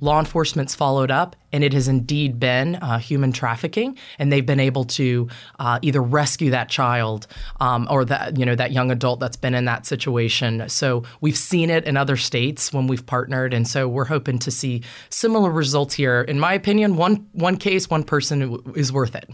Law 0.00 0.18
enforcement's 0.18 0.74
followed 0.74 1.10
up, 1.10 1.36
and 1.52 1.62
it 1.62 1.72
has 1.72 1.86
indeed 1.86 2.40
been 2.40 2.74
uh, 2.76 2.98
human 2.98 3.30
trafficking, 3.30 3.96
and 4.18 4.32
they've 4.32 4.44
been 4.44 4.58
able 4.58 4.84
to 4.84 5.28
uh, 5.60 5.78
either 5.82 6.02
rescue 6.02 6.50
that 6.50 6.68
child 6.68 7.28
um, 7.60 7.86
or 7.88 8.04
that 8.04 8.36
you 8.36 8.44
know 8.44 8.56
that 8.56 8.72
young 8.72 8.90
adult 8.90 9.20
that's 9.20 9.36
been 9.36 9.54
in 9.54 9.66
that 9.66 9.86
situation. 9.86 10.68
So 10.68 11.04
we've 11.20 11.38
seen 11.38 11.70
it 11.70 11.84
in 11.84 11.96
other 11.96 12.16
states 12.16 12.72
when 12.72 12.88
we've 12.88 13.06
partnered, 13.06 13.54
and 13.54 13.68
so 13.68 13.86
we're 13.86 14.06
hoping 14.06 14.40
to 14.40 14.50
see 14.50 14.82
similar 15.10 15.50
results 15.50 15.94
here. 15.94 16.22
In 16.22 16.40
my 16.40 16.54
opinion, 16.54 16.96
one 16.96 17.28
one 17.32 17.56
case, 17.56 17.88
one 17.88 18.02
person 18.02 18.60
is 18.74 18.92
worth 18.92 19.14
it. 19.14 19.30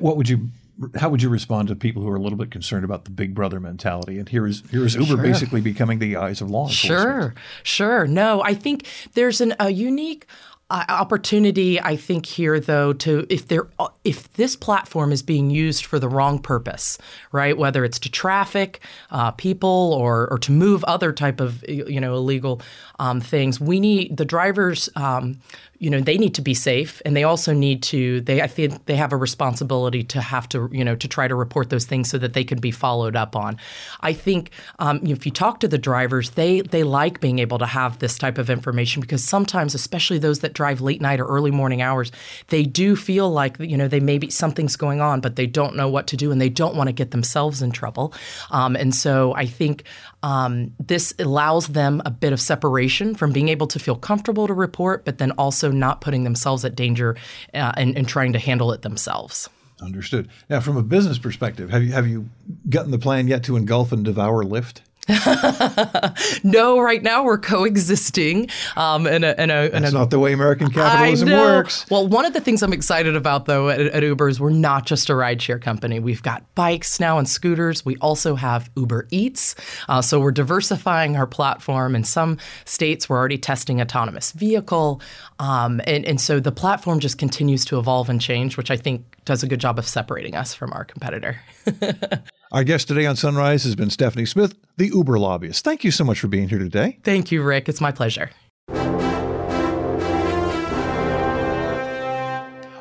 What 0.00 0.16
would 0.16 0.28
you? 0.28 0.48
How 0.96 1.08
would 1.08 1.22
you 1.22 1.28
respond 1.28 1.68
to 1.68 1.76
people 1.76 2.02
who 2.02 2.08
are 2.08 2.16
a 2.16 2.20
little 2.20 2.36
bit 2.38 2.50
concerned 2.50 2.84
about 2.84 3.04
the 3.04 3.10
Big 3.10 3.34
Brother 3.34 3.60
mentality? 3.60 4.18
And 4.18 4.28
here 4.28 4.46
is 4.46 4.62
here 4.70 4.84
is 4.84 4.94
Uber 4.94 5.06
Sure. 5.06 5.16
basically 5.16 5.60
becoming 5.60 6.00
the 6.00 6.16
eyes 6.16 6.40
of 6.40 6.50
law 6.50 6.62
enforcement. 6.68 7.00
Sure, 7.00 7.34
sure. 7.62 8.06
No, 8.06 8.42
I 8.42 8.54
think 8.54 8.86
there's 9.14 9.40
an, 9.40 9.54
a 9.60 9.70
unique 9.70 10.26
uh, 10.70 10.84
opportunity 10.88 11.80
i 11.80 11.94
think 11.94 12.26
here 12.26 12.58
though 12.58 12.92
to 12.92 13.26
if 13.28 13.48
there 13.48 13.68
if 14.04 14.32
this 14.34 14.56
platform 14.56 15.12
is 15.12 15.22
being 15.22 15.50
used 15.50 15.84
for 15.84 15.98
the 15.98 16.08
wrong 16.08 16.38
purpose 16.38 16.98
right 17.32 17.58
whether 17.58 17.84
it's 17.84 17.98
to 17.98 18.10
traffic 18.10 18.80
uh, 19.10 19.30
people 19.32 19.94
or 19.98 20.28
or 20.30 20.38
to 20.38 20.52
move 20.52 20.82
other 20.84 21.12
type 21.12 21.40
of 21.40 21.64
you 21.68 22.00
know 22.00 22.14
illegal 22.14 22.60
um, 22.98 23.20
things 23.20 23.60
we 23.60 23.78
need 23.78 24.16
the 24.16 24.24
drivers 24.24 24.88
um, 24.96 25.38
you 25.78 25.90
know 25.90 26.00
they 26.00 26.16
need 26.16 26.34
to 26.34 26.40
be 26.40 26.54
safe 26.54 27.02
and 27.04 27.14
they 27.14 27.24
also 27.24 27.52
need 27.52 27.82
to 27.82 28.22
they 28.22 28.40
I 28.40 28.46
think 28.46 28.86
they 28.86 28.96
have 28.96 29.12
a 29.12 29.18
responsibility 29.18 30.02
to 30.04 30.20
have 30.22 30.48
to 30.48 30.70
you 30.72 30.82
know 30.82 30.96
to 30.96 31.06
try 31.06 31.28
to 31.28 31.34
report 31.34 31.68
those 31.68 31.84
things 31.84 32.08
so 32.08 32.16
that 32.18 32.32
they 32.32 32.42
can 32.42 32.58
be 32.58 32.70
followed 32.70 33.16
up 33.16 33.36
on. 33.36 33.58
I 34.00 34.14
think 34.14 34.50
um, 34.78 35.00
if 35.04 35.26
you 35.26 35.32
talk 35.32 35.60
to 35.60 35.68
the 35.68 35.76
drivers, 35.76 36.30
they 36.30 36.62
they 36.62 36.84
like 36.84 37.20
being 37.20 37.38
able 37.38 37.58
to 37.58 37.66
have 37.66 37.98
this 37.98 38.16
type 38.16 38.38
of 38.38 38.48
information 38.48 39.02
because 39.02 39.22
sometimes, 39.22 39.74
especially 39.74 40.18
those 40.18 40.40
that 40.40 40.53
drive 40.54 40.80
late 40.80 41.00
night 41.00 41.20
or 41.20 41.26
early 41.26 41.50
morning 41.50 41.82
hours, 41.82 42.10
they 42.48 42.62
do 42.62 42.96
feel 42.96 43.30
like 43.30 43.58
you 43.58 43.76
know 43.76 43.88
they 43.88 44.00
maybe 44.00 44.30
something's 44.30 44.76
going 44.76 45.00
on, 45.00 45.20
but 45.20 45.36
they 45.36 45.46
don't 45.46 45.76
know 45.76 45.88
what 45.88 46.06
to 46.08 46.16
do 46.16 46.32
and 46.32 46.40
they 46.40 46.48
don't 46.48 46.76
want 46.76 46.88
to 46.88 46.92
get 46.92 47.10
themselves 47.10 47.62
in 47.62 47.70
trouble. 47.70 48.14
Um, 48.50 48.76
and 48.76 48.94
so 48.94 49.34
I 49.34 49.46
think 49.46 49.84
um, 50.22 50.72
this 50.78 51.12
allows 51.18 51.68
them 51.68 52.00
a 52.06 52.10
bit 52.10 52.32
of 52.32 52.40
separation 52.40 53.14
from 53.14 53.32
being 53.32 53.48
able 53.48 53.66
to 53.68 53.78
feel 53.78 53.96
comfortable 53.96 54.46
to 54.46 54.54
report, 54.54 55.04
but 55.04 55.18
then 55.18 55.32
also 55.32 55.70
not 55.70 56.00
putting 56.00 56.24
themselves 56.24 56.64
at 56.64 56.74
danger 56.74 57.16
uh, 57.52 57.72
and, 57.76 57.96
and 57.96 58.08
trying 58.08 58.32
to 58.32 58.38
handle 58.38 58.72
it 58.72 58.82
themselves. 58.82 59.48
Understood. 59.82 60.28
Now, 60.48 60.60
from 60.60 60.76
a 60.76 60.82
business 60.82 61.18
perspective, 61.18 61.70
have 61.70 61.82
you 61.82 61.92
have 61.92 62.06
you 62.06 62.30
gotten 62.68 62.90
the 62.90 62.98
plan 62.98 63.26
yet 63.26 63.42
to 63.44 63.56
engulf 63.56 63.92
and 63.92 64.04
devour 64.04 64.44
Lyft? 64.44 64.80
no, 66.44 66.80
right 66.80 67.02
now 67.02 67.24
we're 67.24 67.38
coexisting. 67.38 68.48
Um, 68.76 69.06
in 69.06 69.22
a, 69.22 69.34
in 69.36 69.50
a, 69.50 69.68
That's 69.68 69.92
a, 69.92 69.94
not 69.94 70.10
the 70.10 70.18
way 70.18 70.32
American 70.32 70.70
capitalism 70.70 71.30
works. 71.30 71.84
Well, 71.90 72.08
one 72.08 72.24
of 72.24 72.32
the 72.32 72.40
things 72.40 72.62
I'm 72.62 72.72
excited 72.72 73.14
about, 73.14 73.44
though, 73.44 73.68
at, 73.68 73.80
at, 73.80 74.02
Uber 74.02 74.28
is 74.28 74.40
we're 74.40 74.50
not 74.50 74.86
just 74.86 75.10
a 75.10 75.12
rideshare 75.12 75.60
company. 75.60 76.00
We've 76.00 76.22
got 76.22 76.42
bikes 76.54 77.00
now 77.00 77.18
and 77.18 77.28
scooters. 77.28 77.84
We 77.84 77.96
also 77.96 78.34
have 78.34 78.70
Uber 78.76 79.06
Eats. 79.10 79.54
Uh, 79.88 80.00
so 80.00 80.18
we're 80.18 80.32
diversifying 80.32 81.16
our 81.16 81.26
platform. 81.26 81.94
In 81.94 82.04
some 82.04 82.38
states, 82.64 83.08
we're 83.08 83.18
already 83.18 83.38
testing 83.38 83.80
autonomous 83.80 84.32
vehicle. 84.32 85.02
Um, 85.38 85.82
and, 85.86 86.06
and 86.06 86.20
so 86.20 86.40
the 86.40 86.52
platform 86.52 87.00
just 87.00 87.18
continues 87.18 87.64
to 87.66 87.78
evolve 87.78 88.08
and 88.08 88.20
change, 88.20 88.56
which 88.56 88.70
I 88.70 88.76
think 88.76 89.04
does 89.24 89.42
a 89.42 89.46
good 89.46 89.60
job 89.60 89.78
of 89.78 89.86
separating 89.86 90.34
us 90.34 90.54
from 90.54 90.72
our 90.72 90.84
competitor. 90.84 91.40
Our 92.54 92.62
guest 92.62 92.86
today 92.86 93.04
on 93.04 93.16
Sunrise 93.16 93.64
has 93.64 93.74
been 93.74 93.90
Stephanie 93.90 94.26
Smith, 94.26 94.54
the 94.76 94.86
Uber 94.86 95.18
lobbyist. 95.18 95.64
Thank 95.64 95.82
you 95.82 95.90
so 95.90 96.04
much 96.04 96.20
for 96.20 96.28
being 96.28 96.48
here 96.48 96.60
today. 96.60 97.00
Thank 97.02 97.32
you, 97.32 97.42
Rick. 97.42 97.68
It's 97.68 97.80
my 97.80 97.90
pleasure. 97.90 98.30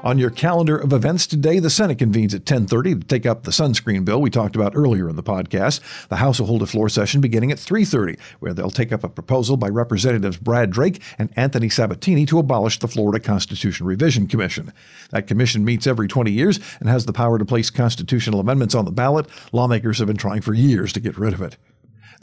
On 0.04 0.20
your 0.20 0.32
calendar 0.32 0.78
of 0.78 0.92
events 0.92 1.26
today, 1.26 1.60
the 1.60 1.70
Senate 1.70 1.98
convenes 1.98 2.34
at 2.34 2.46
10:30 2.46 2.96
to 2.96 3.08
take 3.08 3.26
up 3.26 3.44
the 3.44 3.52
sunscreen 3.52 4.04
bill 4.04 4.22
we 4.22 4.30
talked 4.30 4.54
about 4.58 4.76
earlier 4.76 5.08
in 5.08 5.16
the 5.16 5.24
podcast. 5.24 5.80
The 6.10 6.18
House 6.18 6.42
will 6.42 6.48
hold 6.48 6.62
a 6.62 6.66
floor 6.66 6.90
session 6.90 7.22
beginning 7.22 7.54
at 7.54 7.58
3:30, 7.58 8.18
where 8.42 8.54
they'll 8.54 8.70
take 8.70 8.92
up 8.92 9.06
a 9.06 9.08
proposal 9.08 9.56
by 9.56 9.70
Representatives 9.70 10.36
Brad 10.36 10.72
Drake 10.72 11.02
and 11.18 11.30
Anthony 11.38 11.70
Sabatini 11.70 12.26
to 12.26 12.38
abolish 12.38 12.80
the 12.80 12.90
Florida 12.90 13.24
Constitution 13.24 13.86
Revision 13.86 14.28
Commission. 14.28 14.74
That 15.12 15.26
commission 15.26 15.64
meets 15.64 15.88
every 15.88 16.10
20 16.10 16.32
years 16.32 16.60
and 16.82 16.90
has 16.90 17.06
the 17.06 17.14
power 17.14 17.40
to 17.40 17.46
place 17.46 17.70
constitutional 17.70 18.42
amendments 18.42 18.76
on 18.76 18.84
the 18.84 18.92
ballot. 18.92 19.28
Lawmakers 19.54 20.00
have 20.00 20.08
been 20.08 20.18
trying 20.18 20.42
for 20.42 20.54
years 20.54 20.92
to 20.92 21.00
get 21.00 21.18
rid 21.18 21.34
of 21.34 21.42
it. 21.42 21.56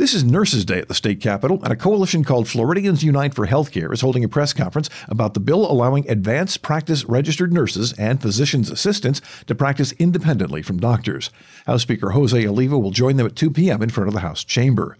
This 0.00 0.14
is 0.14 0.24
Nurses 0.24 0.64
Day 0.64 0.78
at 0.78 0.88
the 0.88 0.94
state 0.94 1.20
capitol, 1.20 1.62
and 1.62 1.70
a 1.70 1.76
coalition 1.76 2.24
called 2.24 2.48
Floridians 2.48 3.04
Unite 3.04 3.34
for 3.34 3.46
Healthcare 3.46 3.92
is 3.92 4.00
holding 4.00 4.24
a 4.24 4.30
press 4.30 4.54
conference 4.54 4.88
about 5.08 5.34
the 5.34 5.40
bill 5.40 5.70
allowing 5.70 6.08
advanced 6.08 6.62
practice 6.62 7.04
registered 7.04 7.52
nurses 7.52 7.92
and 7.98 8.22
physician's 8.22 8.70
assistants 8.70 9.20
to 9.46 9.54
practice 9.54 9.92
independently 9.98 10.62
from 10.62 10.78
doctors. 10.80 11.28
House 11.66 11.82
Speaker 11.82 12.12
Jose 12.12 12.46
Oliva 12.46 12.78
will 12.78 12.92
join 12.92 13.16
them 13.16 13.26
at 13.26 13.36
2 13.36 13.50
p.m. 13.50 13.82
in 13.82 13.90
front 13.90 14.08
of 14.08 14.14
the 14.14 14.20
House 14.20 14.42
chamber. 14.42 14.96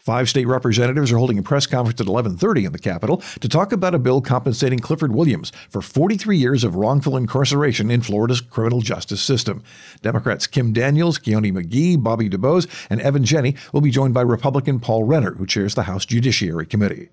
Five 0.00 0.28
state 0.28 0.46
representatives 0.46 1.12
are 1.12 1.18
holding 1.18 1.38
a 1.38 1.42
press 1.42 1.66
conference 1.66 2.00
at 2.00 2.06
11:30 2.06 2.64
in 2.64 2.72
the 2.72 2.78
Capitol 2.78 3.22
to 3.40 3.48
talk 3.48 3.72
about 3.72 3.94
a 3.94 3.98
bill 3.98 4.20
compensating 4.20 4.78
Clifford 4.78 5.14
Williams 5.14 5.52
for 5.70 5.82
43 5.82 6.36
years 6.36 6.64
of 6.64 6.76
wrongful 6.76 7.16
incarceration 7.16 7.90
in 7.90 8.00
Florida's 8.00 8.40
criminal 8.40 8.80
justice 8.80 9.20
system. 9.20 9.62
Democrats 10.02 10.46
Kim 10.46 10.72
Daniels, 10.72 11.18
Kionne 11.18 11.52
McGee, 11.52 12.02
Bobby 12.02 12.28
DuBose, 12.28 12.66
and 12.90 13.00
Evan 13.00 13.24
Jenne 13.24 13.54
will 13.72 13.80
be 13.80 13.90
joined 13.90 14.14
by 14.14 14.22
Republican 14.22 14.80
Paul 14.80 15.04
Renner, 15.04 15.34
who 15.34 15.46
chairs 15.46 15.74
the 15.74 15.84
House 15.84 16.04
Judiciary 16.04 16.66
Committee. 16.66 17.08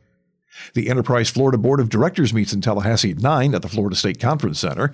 The 0.74 0.90
Enterprise 0.90 1.30
Florida 1.30 1.58
Board 1.58 1.80
of 1.80 1.90
Directors 1.90 2.34
meets 2.34 2.54
in 2.54 2.62
Tallahassee 2.62 3.12
at 3.12 3.22
9 3.22 3.56
at 3.56 3.62
the 3.62 3.70
Florida 3.70 3.96
State 3.96 4.20
Conference 4.20 4.60
Center. 4.60 4.94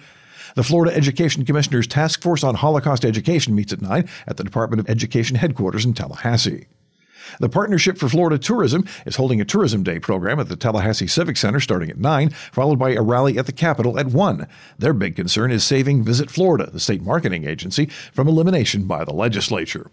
The 0.55 0.63
Florida 0.63 0.95
Education 0.95 1.45
Commissioner's 1.45 1.87
Task 1.87 2.21
Force 2.21 2.43
on 2.43 2.55
Holocaust 2.55 3.05
Education 3.05 3.53
meets 3.53 3.73
at 3.73 3.81
9 3.81 4.07
at 4.27 4.37
the 4.37 4.43
Department 4.43 4.79
of 4.79 4.89
Education 4.89 5.35
headquarters 5.35 5.85
in 5.85 5.93
Tallahassee. 5.93 6.67
The 7.39 7.49
Partnership 7.49 7.97
for 7.97 8.09
Florida 8.09 8.37
Tourism 8.37 8.85
is 9.05 9.15
holding 9.15 9.41
a 9.41 9.45
Tourism 9.45 9.83
Day 9.83 9.99
program 9.99 10.39
at 10.39 10.49
the 10.49 10.55
Tallahassee 10.55 11.07
Civic 11.07 11.37
Center 11.37 11.59
starting 11.59 11.89
at 11.89 11.97
9, 11.97 12.29
followed 12.51 12.79
by 12.79 12.91
a 12.91 13.01
rally 13.01 13.37
at 13.37 13.45
the 13.45 13.51
Capitol 13.51 13.99
at 13.99 14.07
1. 14.07 14.47
Their 14.77 14.93
big 14.93 15.15
concern 15.15 15.51
is 15.51 15.63
saving 15.63 16.03
Visit 16.03 16.29
Florida, 16.29 16.69
the 16.71 16.79
state 16.79 17.01
marketing 17.01 17.45
agency, 17.45 17.85
from 18.13 18.27
elimination 18.27 18.85
by 18.85 19.03
the 19.03 19.13
legislature. 19.13 19.91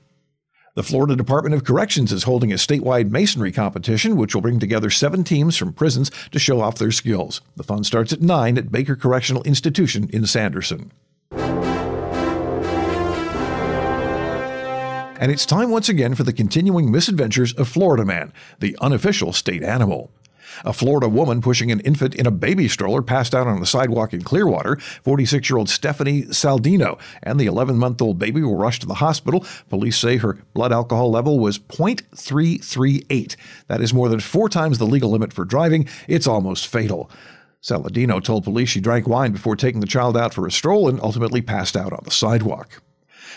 The 0.74 0.82
Florida 0.82 1.14
Department 1.14 1.54
of 1.54 1.62
Corrections 1.62 2.12
is 2.12 2.24
holding 2.24 2.52
a 2.52 2.56
statewide 2.56 3.10
masonry 3.10 3.52
competition, 3.52 4.16
which 4.16 4.34
will 4.34 4.42
bring 4.42 4.58
together 4.58 4.90
seven 4.90 5.22
teams 5.22 5.56
from 5.56 5.72
prisons 5.72 6.10
to 6.32 6.40
show 6.40 6.60
off 6.60 6.78
their 6.78 6.90
skills. 6.90 7.40
The 7.54 7.62
fun 7.62 7.84
starts 7.84 8.12
at 8.12 8.20
9 8.20 8.58
at 8.58 8.72
Baker 8.72 8.96
Correctional 8.96 9.44
Institution 9.44 10.10
in 10.12 10.26
Sanderson. 10.26 10.90
And 15.20 15.30
it's 15.30 15.46
time 15.46 15.70
once 15.70 15.88
again 15.88 16.16
for 16.16 16.24
the 16.24 16.32
continuing 16.32 16.90
misadventures 16.90 17.52
of 17.52 17.68
Florida 17.68 18.04
Man, 18.04 18.32
the 18.58 18.76
unofficial 18.80 19.32
state 19.32 19.62
animal. 19.62 20.10
A 20.64 20.72
Florida 20.72 21.08
woman 21.08 21.40
pushing 21.40 21.70
an 21.70 21.80
infant 21.80 22.14
in 22.14 22.26
a 22.26 22.32
baby 22.32 22.68
stroller 22.68 23.00
passed 23.00 23.34
out 23.34 23.46
on 23.46 23.60
the 23.60 23.66
sidewalk 23.66 24.12
in 24.12 24.22
Clearwater. 24.22 24.76
46 24.76 25.48
year 25.48 25.58
old 25.58 25.68
Stephanie 25.68 26.22
Saladino 26.24 26.98
and 27.22 27.38
the 27.38 27.46
11 27.46 27.78
month 27.78 28.02
old 28.02 28.18
baby 28.18 28.42
were 28.42 28.56
rushed 28.56 28.82
to 28.82 28.86
the 28.86 28.94
hospital. 28.94 29.44
Police 29.68 29.98
say 29.98 30.16
her 30.16 30.38
blood 30.52 30.72
alcohol 30.72 31.10
level 31.10 31.38
was 31.38 31.58
0.338. 31.58 33.36
That 33.68 33.80
is 33.80 33.94
more 33.94 34.08
than 34.08 34.20
four 34.20 34.48
times 34.48 34.78
the 34.78 34.84
legal 34.84 35.10
limit 35.10 35.32
for 35.32 35.44
driving. 35.44 35.88
It's 36.08 36.26
almost 36.26 36.66
fatal. 36.66 37.10
Saladino 37.62 38.22
told 38.22 38.44
police 38.44 38.68
she 38.68 38.80
drank 38.80 39.08
wine 39.08 39.32
before 39.32 39.56
taking 39.56 39.80
the 39.80 39.86
child 39.86 40.16
out 40.16 40.34
for 40.34 40.46
a 40.46 40.52
stroll 40.52 40.88
and 40.88 41.00
ultimately 41.00 41.40
passed 41.40 41.76
out 41.76 41.92
on 41.92 42.02
the 42.04 42.10
sidewalk. 42.10 42.82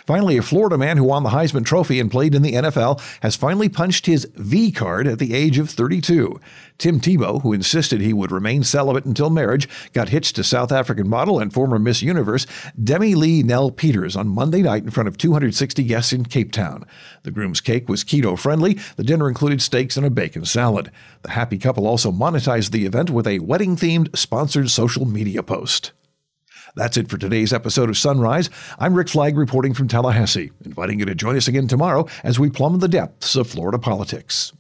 Finally, 0.06 0.38
a 0.38 0.42
Florida 0.42 0.78
man 0.78 0.98
who 0.98 1.04
won 1.04 1.24
the 1.24 1.30
Heisman 1.30 1.66
Trophy 1.66 2.00
and 2.00 2.12
played 2.12 2.36
in 2.36 2.42
the 2.42 2.54
NFL 2.54 3.02
has 3.22 3.36
finally 3.36 3.70
punched 3.70 4.06
his 4.06 4.26
V 4.36 4.72
card 4.72 5.08
at 5.08 5.20
the 5.20 5.34
age 5.34 5.58
of 5.58 5.70
32. 5.70 6.40
Tim 6.78 7.00
Tebow, 7.00 7.42
who 7.42 7.54
insisted 7.54 8.02
he 8.02 8.14
would 8.14 8.32
remain 8.32 8.64
celibate 8.64 9.06
until 9.06 9.30
marriage, 9.30 9.68
got 9.94 10.10
hitched 10.10 10.36
to 10.36 10.44
South 10.44 10.72
African 10.72 11.08
model 11.08 11.40
and 11.40 11.52
former 11.52 11.80
Miss 11.80 12.02
Universe 12.02 12.46
Demi-Leigh 12.82 13.44
Nel-Peters 13.44 14.16
on 14.16 14.28
Monday 14.28 14.62
night 14.62 14.84
in 14.84 14.92
front 14.92 15.08
of 15.08 15.18
260 15.18 15.84
guests 15.84 16.14
in 16.14 16.26
Cape 16.26 16.52
Town. 16.52 16.86
The 17.24 17.32
groom's 17.32 17.62
cake 17.62 17.90
was 17.90 18.04
keto 18.04 18.38
friendly. 18.38 18.78
The 18.96 19.04
dinner 19.04 19.28
included 19.28 19.62
steaks 19.62 19.98
and 19.98 20.06
a 20.06 20.12
bacon 20.12 20.46
salad. 20.46 20.92
The 21.24 21.32
happy 21.32 21.58
couple 21.58 21.88
also 21.88 22.12
monetized 22.12 22.72
the 22.72 22.86
event 22.86 23.10
with 23.10 23.28
a 23.28 23.40
wedding 23.40 23.76
themed 23.76 24.16
sponsored 24.16 24.70
social 24.70 25.06
media 25.06 25.42
post. 25.42 25.92
That's 26.78 26.96
it 26.96 27.10
for 27.10 27.18
today's 27.18 27.52
episode 27.52 27.90
of 27.90 27.98
Sunrise. 27.98 28.52
I'm 28.78 28.94
Rick 28.94 29.10
Flagg 29.10 29.36
reporting 29.36 29.74
from 29.74 29.88
Tallahassee, 29.88 30.52
inviting 30.63 31.00
you 31.00 31.06
to 31.06 31.16
join 31.16 31.36
us 31.36 31.48
again 31.48 31.68
tomorrow 31.68 32.06
as 32.24 32.38
we 32.38 32.52
plumb 32.52 32.78
the 32.78 32.88
depths 32.88 33.36
of 33.36 33.48
Florida 33.48 33.80
politics. 33.80 34.54